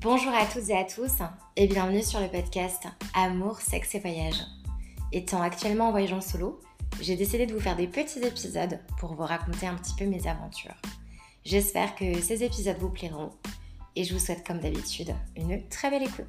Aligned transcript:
Bonjour 0.00 0.32
à 0.32 0.46
toutes 0.46 0.68
et 0.68 0.78
à 0.78 0.84
tous 0.84 1.10
et 1.56 1.66
bienvenue 1.66 2.04
sur 2.04 2.20
le 2.20 2.28
podcast 2.28 2.84
Amour, 3.14 3.60
sexe 3.60 3.96
et 3.96 3.98
voyage. 3.98 4.46
Étant 5.10 5.42
actuellement 5.42 5.88
en 5.88 5.90
voyage 5.90 6.12
en 6.12 6.20
solo, 6.20 6.60
j'ai 7.00 7.16
décidé 7.16 7.46
de 7.46 7.52
vous 7.52 7.58
faire 7.58 7.74
des 7.74 7.88
petits 7.88 8.20
épisodes 8.20 8.78
pour 9.00 9.16
vous 9.16 9.24
raconter 9.24 9.66
un 9.66 9.74
petit 9.74 9.94
peu 9.98 10.04
mes 10.04 10.28
aventures. 10.28 10.76
J'espère 11.44 11.96
que 11.96 12.20
ces 12.20 12.44
épisodes 12.44 12.76
vous 12.78 12.90
plairont 12.90 13.30
et 13.96 14.04
je 14.04 14.14
vous 14.14 14.20
souhaite 14.20 14.46
comme 14.46 14.60
d'habitude 14.60 15.12
une 15.36 15.66
très 15.68 15.90
belle 15.90 16.04
écoute. 16.04 16.26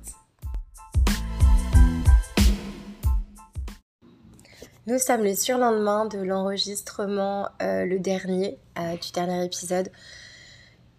Nous 4.88 4.98
sommes 4.98 5.24
le 5.24 5.36
surlendemain 5.36 6.08
de 6.08 6.18
l'enregistrement, 6.18 7.50
euh, 7.62 7.86
le 7.86 8.00
dernier, 8.00 8.58
euh, 8.80 8.98
du 8.98 9.12
dernier 9.12 9.46
épisode. 9.46 9.92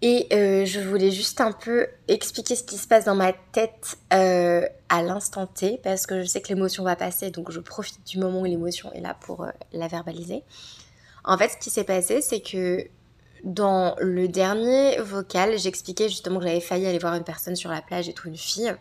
Et 0.02 0.28
euh, 0.32 0.64
je 0.64 0.80
voulais 0.80 1.10
juste 1.10 1.40
un 1.40 1.52
peu 1.52 1.86
expliquer 2.08 2.56
ce 2.56 2.62
qui 2.62 2.78
se 2.78 2.88
passe 2.88 3.04
dans 3.04 3.14
ma 3.14 3.32
tête 3.32 3.98
à 4.10 5.02
l'instant 5.02 5.46
T, 5.46 5.78
parce 5.82 6.06
que 6.06 6.22
je 6.22 6.26
sais 6.26 6.40
que 6.40 6.48
l'émotion 6.48 6.84
va 6.84 6.96
passer, 6.96 7.30
donc 7.30 7.50
je 7.50 7.60
profite 7.60 8.06
du 8.06 8.18
moment 8.18 8.40
où 8.40 8.44
l'émotion 8.44 8.92
est 8.92 9.00
là 9.00 9.14
pour 9.20 9.46
la 9.72 9.88
verbaliser. 9.88 10.42
En 11.24 11.36
fait, 11.36 11.50
ce 11.50 11.56
qui 11.58 11.70
s'est 11.70 11.84
passé, 11.84 12.22
c'est 12.22 12.40
que 12.40 12.86
dans 13.44 13.94
le 14.00 14.28
dernier 14.28 14.98
vocal, 14.98 15.58
j'expliquais 15.58 16.08
justement 16.08 16.40
que 16.40 16.46
j'avais 16.46 16.60
failli 16.60 16.86
aller 16.86 16.98
voir 16.98 17.14
une 17.14 17.24
personne 17.24 17.56
sur 17.56 17.70
la 17.70 17.82
plage 17.82 18.08
et 18.08 18.12
tout, 18.12 18.28
une 18.28 18.36
fille. 18.36 18.74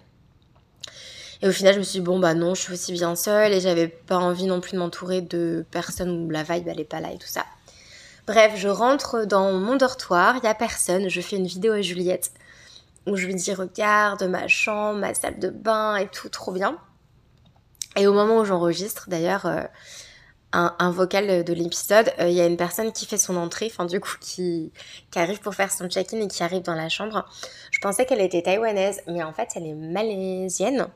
Et 1.41 1.47
au 1.47 1.51
final, 1.51 1.73
je 1.73 1.79
me 1.79 1.83
suis 1.83 1.99
dit, 1.99 2.05
bon, 2.05 2.19
bah 2.19 2.33
non, 2.33 2.53
je 2.53 2.61
suis 2.61 2.73
aussi 2.73 2.91
bien 2.91 3.15
seule 3.15 3.53
et 3.53 3.61
j'avais 3.61 3.87
pas 3.87 4.17
envie 4.17 4.45
non 4.45 4.59
plus 4.59 4.73
de 4.73 4.79
m'entourer 4.79 5.21
de 5.21 5.65
personnes 5.71 6.25
où 6.25 6.29
la 6.29 6.43
vibe 6.43 6.67
elle 6.67 6.79
est 6.79 6.85
pas 6.85 6.99
là 6.99 7.11
et 7.13 7.17
tout 7.17 7.27
ça. 7.27 7.45
Bref, 8.29 8.53
je 8.57 8.67
rentre 8.67 9.25
dans 9.25 9.53
mon 9.53 9.75
dortoir, 9.75 10.35
il 10.37 10.43
y 10.43 10.47
a 10.47 10.53
personne, 10.53 11.09
je 11.09 11.19
fais 11.19 11.37
une 11.37 11.47
vidéo 11.47 11.71
à 11.71 11.81
Juliette 11.81 12.31
où 13.07 13.15
je 13.15 13.25
lui 13.25 13.33
dis, 13.33 13.51
regarde 13.55 14.21
ma 14.21 14.47
chambre, 14.47 14.99
ma 14.99 15.15
salle 15.15 15.39
de 15.39 15.49
bain 15.49 15.95
et 15.95 16.07
tout, 16.07 16.29
trop 16.29 16.51
bien. 16.51 16.77
Et 17.97 18.05
au 18.05 18.13
moment 18.13 18.37
où 18.37 18.45
j'enregistre, 18.45 19.09
d'ailleurs, 19.09 19.47
euh, 19.47 19.63
un, 20.51 20.91
vocal 20.91 21.43
de 21.43 21.53
l'épisode, 21.53 22.13
euh, 22.19 22.29
il 22.29 22.35
y 22.35 22.39
a 22.39 22.45
une 22.45 22.55
personne 22.55 22.91
qui 22.91 23.07
fait 23.07 23.17
son 23.17 23.35
entrée, 23.35 23.65
enfin 23.65 23.85
du 23.85 23.99
coup 23.99 24.13
qui, 24.21 24.71
arrive 25.15 25.39
pour 25.39 25.55
faire 25.55 25.71
son 25.71 25.89
check-in 25.89 26.19
et 26.19 26.27
qui 26.27 26.43
arrive 26.43 26.61
dans 26.61 26.75
la 26.75 26.87
chambre. 26.87 27.25
Je 27.71 27.79
pensais 27.79 28.05
qu'elle 28.05 28.21
était 28.21 28.43
taïwanaise, 28.43 29.01
mais 29.07 29.23
en 29.23 29.33
fait 29.33 29.49
elle 29.55 29.65
est 29.65 29.73
malaisienne. 29.73 30.87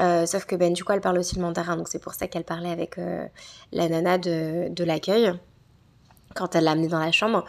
Euh, 0.00 0.24
sauf 0.24 0.46
que 0.46 0.56
ben 0.56 0.72
du 0.72 0.82
coup 0.82 0.92
elle 0.92 1.02
parle 1.02 1.18
aussi 1.18 1.36
le 1.36 1.42
mandarin, 1.42 1.76
donc 1.76 1.88
c'est 1.88 1.98
pour 1.98 2.14
ça 2.14 2.26
qu'elle 2.26 2.44
parlait 2.44 2.70
avec 2.70 2.96
la 3.72 3.88
nana 3.90 4.16
de, 4.16 4.68
de 4.70 4.84
l'accueil 4.84 5.34
quand 6.34 6.54
elle 6.54 6.64
l'a 6.64 6.72
amenée 6.72 6.88
dans 6.88 6.98
la 6.98 7.12
chambre. 7.12 7.44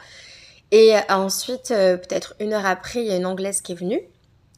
Et 0.72 0.94
ensuite, 1.10 1.70
peut-être 1.70 2.36
une 2.40 2.54
heure 2.54 2.66
après, 2.66 3.00
il 3.02 3.08
y 3.08 3.12
a 3.12 3.18
une 3.18 3.26
anglaise 3.26 3.62
qui 3.62 3.72
est 3.72 3.76
venue. 3.76 4.02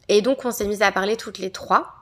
Et 0.08 0.22
donc 0.22 0.44
on 0.44 0.52
s'est 0.52 0.66
mis 0.66 0.84
à 0.84 0.92
parler 0.92 1.16
toutes 1.16 1.38
les 1.38 1.52
trois. 1.52 1.94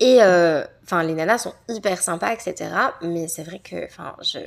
Et 0.00 0.22
euh, 0.22 0.64
enfin, 0.82 1.02
les 1.02 1.14
nanas 1.14 1.38
sont 1.38 1.54
hyper 1.68 2.02
sympas, 2.02 2.32
etc. 2.32 2.70
Mais 3.02 3.28
c'est 3.28 3.42
vrai 3.42 3.58
que, 3.58 3.84
enfin, 3.86 4.16
je 4.22 4.38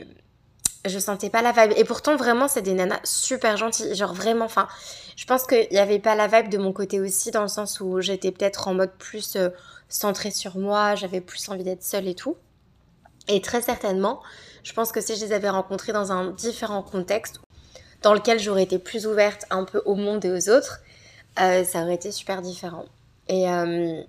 je 0.86 1.00
sentais 1.00 1.30
pas 1.30 1.42
la 1.42 1.52
vibe. 1.52 1.73
Et 1.78 1.83
pourtant, 1.83 2.16
vraiment, 2.16 2.47
c'est 2.47 2.61
des 2.61 2.73
nanas 2.73 3.00
super 3.03 3.58
gentilles. 3.58 3.95
Genre 3.95 4.14
vraiment, 4.14 4.45
enfin, 4.45 4.67
je 5.16 5.25
pense 5.25 5.45
qu'il 5.45 5.67
n'y 5.72 5.80
avait 5.80 6.00
pas 6.00 6.16
la 6.16 6.28
vibe 6.28 6.50
de 6.50 6.58
mon 6.58 6.73
côté 6.73 7.00
aussi, 7.00 7.31
dans 7.31 7.42
le 7.42 7.47
sens 7.47 7.80
où 7.80 8.02
j'étais 8.02 8.31
peut-être 8.31 8.67
en 8.67 8.73
mode 8.73 8.92
plus 8.97 9.36
euh, 9.36 9.50
centrée 9.89 10.31
sur 10.31 10.58
moi, 10.58 10.95
j'avais 10.95 11.22
plus 11.22 11.50
envie 11.50 11.64
d'être 11.64 11.84
seule 11.84 12.08
et 12.08 12.16
tout. 12.16 12.38
Et 13.28 13.42
très 13.42 13.61
certainement, 13.61 14.22
je 14.63 14.74
pense 14.74 14.91
que 14.91 15.02
si 15.02 15.16
je 15.16 15.25
les 15.25 15.34
avais 15.34 15.50
rencontrées 15.50 15.94
dans 15.94 16.12
un 16.12 16.31
différent 16.31 16.84
contexte, 16.84 17.40
dans 18.02 18.13
lequel 18.13 18.40
j'aurais 18.40 18.63
été 18.63 18.79
plus 18.79 19.07
ouverte 19.07 19.46
un 19.50 19.63
peu 19.63 19.81
au 19.85 19.96
monde 19.96 20.23
et 20.23 20.31
aux 20.31 20.50
autres, 20.50 20.81
euh, 21.41 21.63
ça 21.63 21.81
aurait 21.81 21.96
été 21.96 22.12
super 22.12 22.41
différent. 22.41 22.85
Et 23.28 23.50
euh, 23.50 24.02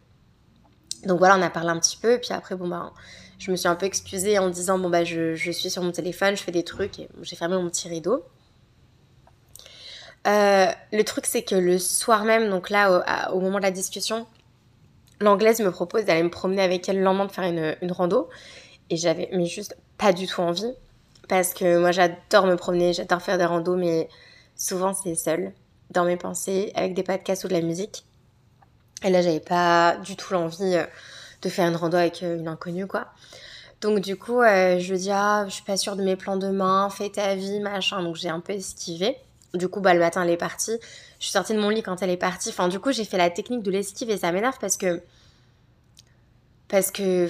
donc 1.05 1.19
voilà, 1.19 1.37
on 1.37 1.43
a 1.43 1.51
parlé 1.51 1.71
un 1.71 1.79
petit 1.79 1.97
peu, 1.97 2.19
puis 2.19 2.33
après, 2.33 2.55
bon 2.55 2.69
bah, 2.69 2.93
je 3.39 3.51
me 3.51 3.57
suis 3.57 3.69
un 3.69 3.77
peu 3.77 3.87
excusée 3.87 4.39
en 4.39 4.51
disant, 4.51 4.79
bon 4.79 4.91
bah, 4.91 5.05
je, 5.05 5.35
suis 5.35 5.71
sur 5.71 5.83
mon 5.83 5.93
téléphone, 5.93 6.37
je 6.37 6.43
fais 6.43 6.53
des 6.53 6.65
trucs, 6.65 6.99
et 6.99 7.09
j'ai 7.23 7.37
fermé 7.37 7.57
mon 7.57 7.69
petit 7.69 7.89
rideau. 7.89 8.25
Euh, 10.27 10.67
le 10.93 11.03
truc, 11.05 11.27
c'est 11.27 11.43
que 11.43 11.55
le 11.55 11.79
soir 11.79 12.25
même, 12.25 12.51
donc 12.51 12.71
là, 12.71 13.31
au, 13.33 13.41
moment 13.41 13.59
de 13.59 13.63
la 13.63 13.71
discussion, 13.71 14.27
l'anglaise 15.21 15.61
me 15.61 15.71
propose 15.71 16.05
d'aller 16.05 16.23
me 16.23 16.31
promener 16.31 16.63
avec 16.63 16.89
elle 16.89 16.99
le 16.99 17.05
lendemain 17.05 17.27
de 17.27 17.33
faire 17.33 17.45
une, 17.45 17.77
une 17.81 17.93
rando. 17.93 18.29
Et 18.91 18.97
j'avais, 18.97 19.29
mais 19.33 19.47
juste 19.47 19.77
pas 19.97 20.13
du 20.13 20.27
tout 20.27 20.41
envie. 20.41 20.73
Parce 21.29 21.53
que 21.55 21.79
moi, 21.79 21.93
j'adore 21.93 22.47
me 22.47 22.57
promener, 22.57 22.93
j'adore 22.93 23.23
faire 23.23 23.39
des 23.39 23.45
randos, 23.45 23.77
mais 23.77 24.09
souvent, 24.57 24.95
c'est 24.95 25.15
seul, 25.15 25.53
dans 25.91 26.05
mes 26.05 26.17
pensées, 26.17 26.73
avec 26.75 26.95
des 26.95 27.03
podcasts 27.03 27.45
ou 27.45 27.49
de 27.49 27.55
la 27.55 27.61
musique. 27.61 28.05
Et 29.05 29.11
là, 29.11 29.23
j'avais 29.23 29.41
pas 29.41 29.97
du 29.99 30.17
tout 30.17 30.33
l'envie 30.33 30.75
euh, 30.75 30.85
de 31.43 31.49
faire 31.49 31.69
une 31.69 31.77
rando 31.77 31.97
avec 31.97 32.23
euh, 32.23 32.39
une 32.39 32.49
inconnue, 32.49 32.87
quoi. 32.87 33.09
Donc, 33.81 34.01
du 34.01 34.17
coup, 34.17 34.41
euh, 34.41 34.79
je 34.79 34.93
lui 34.93 34.99
dis, 34.99 35.11
ah, 35.13 35.45
je 35.47 35.55
suis 35.55 35.63
pas 35.63 35.77
sûre 35.77 35.97
de 35.97 36.03
mes 36.03 36.17
plans 36.17 36.37
demain, 36.37 36.91
fais 36.91 37.11
ta 37.11 37.35
vie, 37.35 37.61
machin. 37.61 38.03
Donc, 38.03 38.17
j'ai 38.17 38.29
un 38.29 38.41
peu 38.41 38.53
esquivé. 38.53 39.17
Du 39.55 39.69
coup, 39.69 39.81
bah, 39.81 39.95
le 39.95 40.01
matin, 40.01 40.23
elle 40.25 40.31
est 40.31 40.37
partie. 40.37 40.79
Je 41.19 41.25
suis 41.25 41.33
sortie 41.33 41.55
de 41.55 41.61
mon 41.61 41.69
lit 41.69 41.83
quand 41.83 42.03
elle 42.03 42.11
est 42.11 42.17
partie. 42.17 42.51
Enfin, 42.51 42.69
du 42.69 42.81
coup, 42.81 42.93
j'ai 42.93 43.05
fait 43.05 43.19
la 43.19 43.31
technique 43.31 43.63
de 43.63 43.71
l'esquive 43.71 44.11
et 44.11 44.19
ça 44.19 44.33
m'énerve 44.33 44.59
parce 44.61 44.77
que. 44.77 45.01
Parce 46.69 46.91
que 46.91 47.29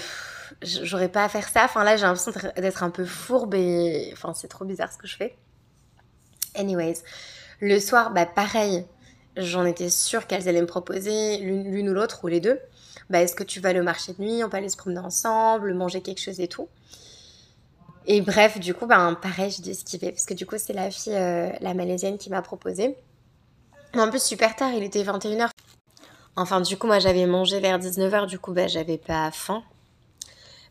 j'aurais 0.62 1.08
pas 1.08 1.24
à 1.24 1.28
faire 1.28 1.48
ça. 1.48 1.64
Enfin 1.64 1.84
là, 1.84 1.96
j'ai 1.96 2.04
l'impression 2.04 2.32
d'être 2.56 2.82
un 2.82 2.90
peu 2.90 3.04
fourbe 3.04 3.54
et 3.54 4.10
enfin 4.12 4.34
c'est 4.34 4.48
trop 4.48 4.64
bizarre 4.64 4.92
ce 4.92 4.98
que 4.98 5.06
je 5.06 5.16
fais. 5.16 5.36
Anyways, 6.54 7.02
le 7.60 7.78
soir, 7.78 8.12
bah 8.12 8.26
pareil, 8.26 8.84
j'en 9.36 9.64
étais 9.64 9.90
sûre 9.90 10.26
qu'elles 10.26 10.48
allaient 10.48 10.60
me 10.60 10.66
proposer 10.66 11.38
l'une 11.38 11.88
ou 11.88 11.94
l'autre 11.94 12.24
ou 12.24 12.28
les 12.28 12.40
deux. 12.40 12.58
Bah 13.10 13.22
est-ce 13.22 13.34
que 13.34 13.44
tu 13.44 13.60
vas 13.60 13.72
le 13.72 13.82
marché 13.82 14.12
de 14.12 14.22
nuit 14.22 14.44
On 14.44 14.48
peut 14.48 14.56
aller 14.58 14.68
se 14.68 14.76
promener 14.76 15.00
ensemble, 15.00 15.72
manger 15.74 16.02
quelque 16.02 16.20
chose 16.20 16.40
et 16.40 16.48
tout. 16.48 16.68
Et 18.06 18.20
bref, 18.20 18.58
du 18.58 18.74
coup, 18.74 18.86
bah 18.86 19.18
pareil, 19.20 19.50
j'ai 19.50 19.70
esquiver 19.70 20.12
parce 20.12 20.24
que 20.24 20.34
du 20.34 20.46
coup, 20.46 20.56
c'est 20.58 20.72
la 20.72 20.90
fille, 20.90 21.14
euh, 21.14 21.50
la 21.60 21.74
malaisienne 21.74 22.18
qui 22.18 22.30
m'a 22.30 22.42
proposé. 22.42 22.96
En 23.94 24.08
plus, 24.10 24.22
super 24.22 24.56
tard, 24.56 24.72
il 24.72 24.82
était 24.82 25.02
21h. 25.02 25.50
Enfin, 26.36 26.60
du 26.60 26.76
coup, 26.76 26.86
moi, 26.86 26.98
j'avais 27.00 27.26
mangé 27.26 27.60
vers 27.60 27.78
19h, 27.78 28.26
du 28.26 28.38
coup, 28.38 28.52
bah, 28.52 28.66
j'avais 28.66 28.98
pas 28.98 29.30
faim. 29.30 29.62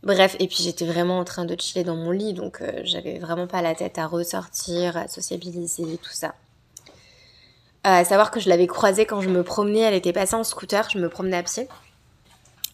Bref, 0.03 0.35
et 0.39 0.47
puis 0.47 0.63
j'étais 0.63 0.85
vraiment 0.85 1.19
en 1.19 1.23
train 1.23 1.45
de 1.45 1.59
chiller 1.59 1.83
dans 1.83 1.95
mon 1.95 2.11
lit, 2.11 2.33
donc 2.33 2.61
euh, 2.61 2.81
j'avais 2.83 3.17
vraiment 3.19 3.47
pas 3.47 3.61
la 3.61 3.75
tête 3.75 3.97
à 3.97 4.07
ressortir, 4.07 4.95
à 4.95 5.07
sociabiliser, 5.07 5.97
tout 5.97 6.11
ça. 6.11 6.35
Euh, 7.85 8.01
à 8.01 8.05
savoir 8.05 8.31
que 8.31 8.39
je 8.39 8.47
l'avais 8.47 8.67
croisée 8.67 9.05
quand 9.05 9.21
je 9.21 9.29
me 9.29 9.43
promenais, 9.43 9.79
elle 9.79 9.93
était 9.93 10.13
passée 10.13 10.35
en 10.35 10.43
scooter, 10.43 10.87
je 10.89 10.99
me 10.99 11.09
promenais 11.09 11.37
à 11.37 11.43
pied. 11.43 11.67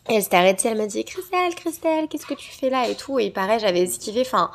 Elle 0.06 0.22
s'était 0.22 0.38
arrêtée, 0.38 0.68
elle 0.68 0.78
m'a 0.78 0.86
dit 0.86 1.04
Christelle, 1.06 1.56
Christelle, 1.56 2.08
qu'est-ce 2.10 2.26
que 2.26 2.34
tu 2.34 2.52
fais 2.52 2.70
là 2.70 2.90
et 2.90 2.96
tout. 2.96 3.20
Et 3.20 3.30
pareil, 3.30 3.60
j'avais 3.60 3.82
esquivé, 3.82 4.22
enfin, 4.22 4.52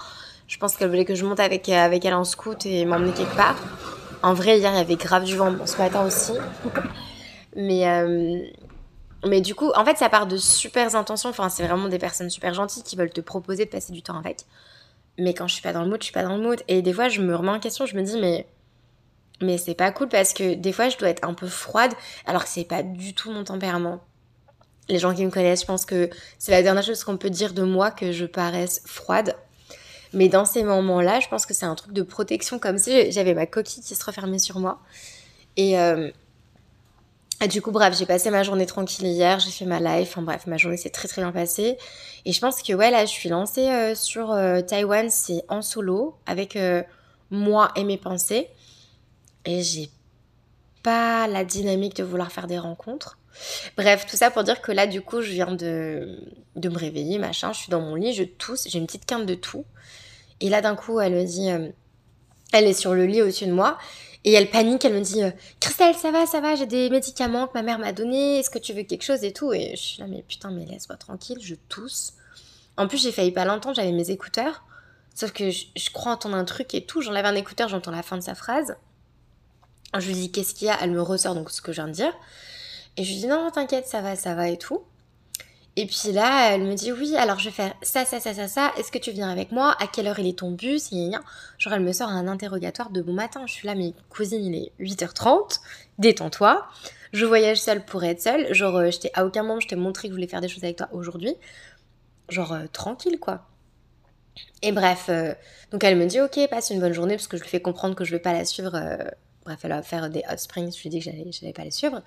je 0.47 0.59
pense 0.59 0.77
qu'elle 0.77 0.89
voulait 0.89 1.07
que 1.07 1.15
je 1.15 1.25
monte 1.25 1.41
avec, 1.41 1.69
avec 1.69 2.05
elle 2.05 2.15
en 2.15 2.25
scoot 2.25 2.67
et 2.67 2.85
m'emmener 2.85 3.13
quelque 3.13 3.37
part. 3.37 3.57
En 4.23 4.35
vrai, 4.35 4.59
hier, 4.59 4.73
il 4.73 4.77
y 4.77 4.81
avait 4.81 4.97
grave 4.97 5.25
du 5.25 5.37
vent, 5.37 5.53
bon, 5.53 5.67
ce 5.67 5.79
matin 5.79 6.05
aussi. 6.05 6.33
Mais, 7.57 7.89
euh, 7.89 8.43
mais 9.27 9.41
du 9.41 9.55
coup, 9.55 9.71
en 9.75 9.85
fait, 9.85 9.97
ça 9.97 10.09
part 10.09 10.27
de 10.27 10.37
super 10.37 10.95
intentions. 10.95 11.31
Enfin, 11.31 11.49
c'est 11.49 11.67
vraiment 11.67 11.89
des 11.89 11.99
personnes 11.99 12.31
super 12.31 12.53
gentilles 12.53 12.83
qui 12.83 12.97
veulent 12.97 13.13
te 13.13 13.21
proposer 13.21 13.65
de 13.65 13.71
passer 13.71 13.93
du 13.93 14.03
temps 14.03 14.19
avec. 14.19 14.41
Mais 15.19 15.35
quand 15.35 15.47
je 15.47 15.55
suis 15.55 15.63
pas 15.63 15.73
dans 15.73 15.83
le 15.83 15.89
mood, 15.89 16.01
je 16.01 16.05
suis 16.05 16.13
pas 16.13 16.23
dans 16.23 16.37
le 16.37 16.43
mood. 16.43 16.63
Et 16.69 16.83
des 16.83 16.93
fois, 16.93 17.09
je 17.09 17.21
me 17.21 17.35
remets 17.35 17.51
en 17.51 17.61
question, 17.61 17.87
je 17.87 17.97
me 17.97 18.03
dis, 18.03 18.19
mais. 18.21 18.47
Mais 19.41 19.57
c'est 19.57 19.75
pas 19.75 19.93
cool 19.93 20.09
parce 20.09 20.33
que 20.33 20.55
des 20.55 20.73
fois, 20.73 20.89
je 20.89 20.99
dois 20.99 21.11
être 21.11 21.25
un 21.25 21.33
peu 21.33 21.47
froide, 21.47 21.93
alors 22.27 22.43
que 22.43 22.51
c'est 22.51 22.65
pas 22.65 22.83
du 22.83 23.15
tout 23.15 23.31
mon 23.31 23.45
tempérament. 23.45 24.01
Les 24.89 24.99
gens 24.99 25.15
qui 25.15 25.25
me 25.25 25.31
connaissent, 25.31 25.63
je 25.63 25.67
pense 25.67 25.85
que 25.85 26.09
c'est 26.39 26.53
la 26.53 26.63
dernière 26.63 26.83
chose 26.83 27.05
qu'on 27.05 27.17
peut 27.17 27.31
dire 27.31 27.53
de 27.53 27.63
moi, 27.63 27.91
que 27.91 28.13
je 28.13 28.25
paraisse 28.25 28.83
froide. 28.87 29.37
Mais 30.13 30.29
dans 30.29 30.45
ces 30.45 30.63
moments-là, 30.63 31.21
je 31.21 31.29
pense 31.29 31.45
que 31.45 31.53
c'est 31.53 31.67
un 31.67 31.75
truc 31.75 31.93
de 31.93 32.03
protection, 32.03 32.59
comme 32.59 32.79
si 32.79 33.13
j'avais 33.13 33.35
ma 33.35 33.47
coquille 33.47 33.83
qui 33.83 33.95
se 33.95 34.05
refermait 34.05 34.39
sur 34.39 34.59
moi. 34.59 34.81
Et, 35.57 35.79
euh, 35.79 36.11
du 37.51 37.63
coup, 37.63 37.71
bref, 37.71 37.97
j'ai 37.97 38.07
passé 38.07 38.31
ma 38.31 38.43
journée 38.43 38.67
tranquille 38.67 39.07
hier, 39.07 39.39
j'ai 39.39 39.51
fait 39.51 39.65
ma 39.65 39.79
life, 39.81 40.11
enfin 40.11 40.23
bref, 40.23 40.47
ma 40.47 40.57
journée 40.57 40.77
s'est 40.77 40.91
très 40.91 41.07
très 41.07 41.23
bien 41.23 41.31
passée. 41.31 41.77
Et 42.25 42.33
je 42.33 42.41
pense 42.41 42.63
que 42.63 42.73
ouais, 42.73 42.91
là, 42.91 43.05
je 43.05 43.11
suis 43.11 43.29
lancée 43.29 43.69
euh, 43.69 43.95
sur 43.95 44.33
euh, 44.33 44.61
Taïwan, 44.61 45.09
c'est 45.11 45.45
en 45.49 45.63
solo, 45.63 46.17
avec 46.27 46.57
euh, 46.57 46.83
moi 47.31 47.71
et 47.77 47.85
mes 47.85 47.97
pensées. 47.97 48.49
Et 49.45 49.63
j'ai 49.63 49.91
pas 50.83 51.27
la 51.27 51.45
dynamique 51.45 51.97
de 51.97 52.05
vouloir 52.05 52.33
faire 52.33 52.47
des 52.47 52.59
rencontres. 52.59 53.19
Bref, 53.77 54.07
tout 54.07 54.17
ça 54.17 54.31
pour 54.31 54.45
dire 54.45 54.61
que 54.61 54.73
là, 54.73 54.87
du 54.87 55.01
coup, 55.01 55.21
je 55.23 55.31
viens 55.31 55.53
de, 55.53 56.19
de 56.57 56.69
me 56.69 56.79
réveiller, 56.79 57.19
machin, 57.19 57.53
je 57.53 57.61
suis 57.61 57.71
dans 57.71 57.81
mon 57.81 57.95
lit, 57.95 58.13
je 58.13 58.25
tousse, 58.25 58.67
j'ai 58.69 58.79
une 58.79 58.87
petite 58.87 59.07
quinte 59.07 59.27
de 59.27 59.35
tout. 59.35 59.65
Et 60.41 60.49
là, 60.49 60.61
d'un 60.61 60.77
coup, 60.77 61.01
elle 61.01 61.15
me 61.15 61.25
dit, 61.25 61.49
elle 62.53 62.67
est 62.67 62.75
sur 62.75 62.95
le 62.95 63.07
lit 63.07 63.23
au-dessus 63.23 63.47
de 63.47 63.53
moi. 63.53 63.79
Et 64.25 64.33
elle 64.33 64.51
panique, 64.51 64.85
elle 64.85 64.95
me 64.95 65.01
dit 65.01 65.23
euh, 65.23 65.31
Christelle, 65.61 65.95
ça 65.95 66.11
va, 66.11 66.27
ça 66.27 66.41
va, 66.41 66.57
j'ai 66.57 66.67
des 66.67 66.91
médicaments 66.91 67.47
que 67.47 67.53
ma 67.55 67.63
mère 67.63 67.79
m'a 67.79 67.93
donné, 67.93 68.41
est-ce 68.41 68.51
que 68.51 68.59
tu 68.59 68.73
veux 68.73 68.83
quelque 68.83 69.05
chose 69.05 69.23
et 69.25 69.33
tout? 69.33 69.53
Et 69.53 69.71
je 69.77 69.81
suis 69.81 70.01
là, 70.01 70.07
mais 70.09 70.23
putain, 70.27 70.51
mais 70.51 70.67
laisse-moi 70.67 70.97
tranquille, 70.97 71.39
je 71.41 71.55
tousse. 71.69 72.15
En 72.77 72.89
plus, 72.89 73.01
j'ai 73.01 73.13
failli 73.13 73.31
pas 73.31 73.45
l'entendre, 73.45 73.77
j'avais 73.77 73.93
mes 73.93 74.11
écouteurs. 74.11 74.65
Sauf 75.15 75.33
que 75.33 75.51
je, 75.51 75.67
je 75.75 75.91
crois 75.91 76.13
entendre 76.13 76.37
un 76.37 76.45
truc 76.45 76.75
et 76.75 76.85
tout. 76.85 77.01
J'enlève 77.01 77.25
un 77.25 77.35
écouteur, 77.35 77.69
j'entends 77.69 77.91
la 77.91 78.03
fin 78.03 78.17
de 78.17 78.23
sa 78.23 78.35
phrase. 78.35 78.77
Je 79.97 80.07
lui 80.07 80.15
dis 80.15 80.31
qu'est-ce 80.31 80.55
qu'il 80.55 80.67
y 80.67 80.71
a, 80.71 80.77
elle 80.81 80.91
me 80.91 81.03
ressort 81.03 81.35
donc 81.35 81.51
ce 81.51 81.61
que 81.63 81.73
je 81.73 81.77
viens 81.81 81.89
de 81.89 81.93
dire. 81.93 82.13
Et 82.99 83.05
je 83.05 83.13
lui 83.13 83.21
dis 83.21 83.27
non, 83.29 83.49
t'inquiète, 83.53 83.87
ça 83.87 84.03
va, 84.03 84.17
ça 84.17 84.35
va 84.35 84.49
et 84.49 84.59
tout. 84.59 84.83
Et 85.77 85.87
puis 85.87 86.11
là, 86.11 86.53
elle 86.53 86.65
me 86.65 86.75
dit 86.75 86.91
oui, 86.91 87.15
alors 87.15 87.39
je 87.39 87.45
vais 87.45 87.55
faire 87.55 87.73
ça, 87.83 88.05
ça, 88.05 88.19
ça, 88.19 88.35
ça, 88.35 88.49
ça. 88.49 88.73
Est-ce 88.77 88.91
que 88.91 88.99
tu 88.99 89.13
viens 89.13 89.31
avec 89.31 89.53
moi? 89.53 89.77
À 89.81 89.87
quelle 89.87 90.09
heure 90.09 90.19
il 90.19 90.27
est 90.27 90.41
ton 90.41 90.51
bus? 90.51 90.91
Genre, 90.91 91.73
elle 91.73 91.83
me 91.85 91.93
sort 91.93 92.09
un 92.09 92.27
interrogatoire 92.27 92.91
de 92.91 93.01
bon 93.01 93.13
matin. 93.13 93.45
Je 93.47 93.53
suis 93.53 93.69
là, 93.69 93.77
mais 93.77 93.93
cousine, 94.09 94.45
il 94.45 94.57
est 94.57 94.73
8h30. 94.81 95.61
Détends-toi. 96.01 96.67
Je 97.13 97.25
voyage 97.25 97.61
seule 97.61 97.85
pour 97.85 98.03
être 98.03 98.21
seule. 98.21 98.53
Genre, 98.53 98.75
euh, 98.75 98.91
j'étais 98.91 99.13
à 99.15 99.25
aucun 99.25 99.45
moment, 99.45 99.61
je 99.61 99.69
t'ai 99.69 99.77
montré 99.77 100.09
que 100.09 100.15
je 100.15 100.17
voulais 100.17 100.27
faire 100.27 100.41
des 100.41 100.49
choses 100.49 100.65
avec 100.65 100.79
toi 100.79 100.89
aujourd'hui. 100.91 101.37
Genre, 102.29 102.53
euh, 102.53 102.67
tranquille, 102.73 103.21
quoi. 103.21 103.47
Et 104.63 104.73
bref, 104.73 105.07
euh, 105.09 105.33
donc 105.71 105.85
elle 105.85 105.97
me 105.97 106.07
dit 106.07 106.21
ok, 106.21 106.41
passe 106.51 106.71
une 106.71 106.81
bonne 106.81 106.93
journée 106.93 107.15
parce 107.15 107.29
que 107.29 107.37
je 107.37 107.43
lui 107.43 107.51
fais 107.51 107.61
comprendre 107.61 107.95
que 107.95 108.05
je 108.05 108.11
vais 108.11 108.19
pas 108.19 108.33
la 108.33 108.45
suivre. 108.45 108.73
bref, 109.45 109.61
elle 109.63 109.71
va 109.71 109.83
faire 109.83 110.11
des 110.11 110.25
hot 110.29 110.37
springs. 110.39 110.77
Je 110.77 110.83
lui 110.83 110.91
dis 110.91 110.99
que 110.99 111.05
j'allais 111.31 111.53
pas 111.53 111.65
la 111.65 111.71
suivre. 111.71 112.03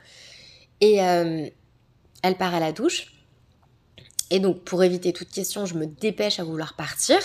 Et 0.82 0.96
elle 0.96 2.38
part 2.38 2.54
à 2.54 2.60
la 2.60 2.72
douche. 2.72 3.14
Et 4.30 4.40
donc, 4.40 4.64
pour 4.64 4.84
éviter 4.84 5.14
toute 5.14 5.30
question, 5.30 5.66
je 5.66 5.76
me 5.76 5.86
dépêche 5.86 6.40
à 6.40 6.44
vouloir 6.44 6.76
partir. 6.76 7.18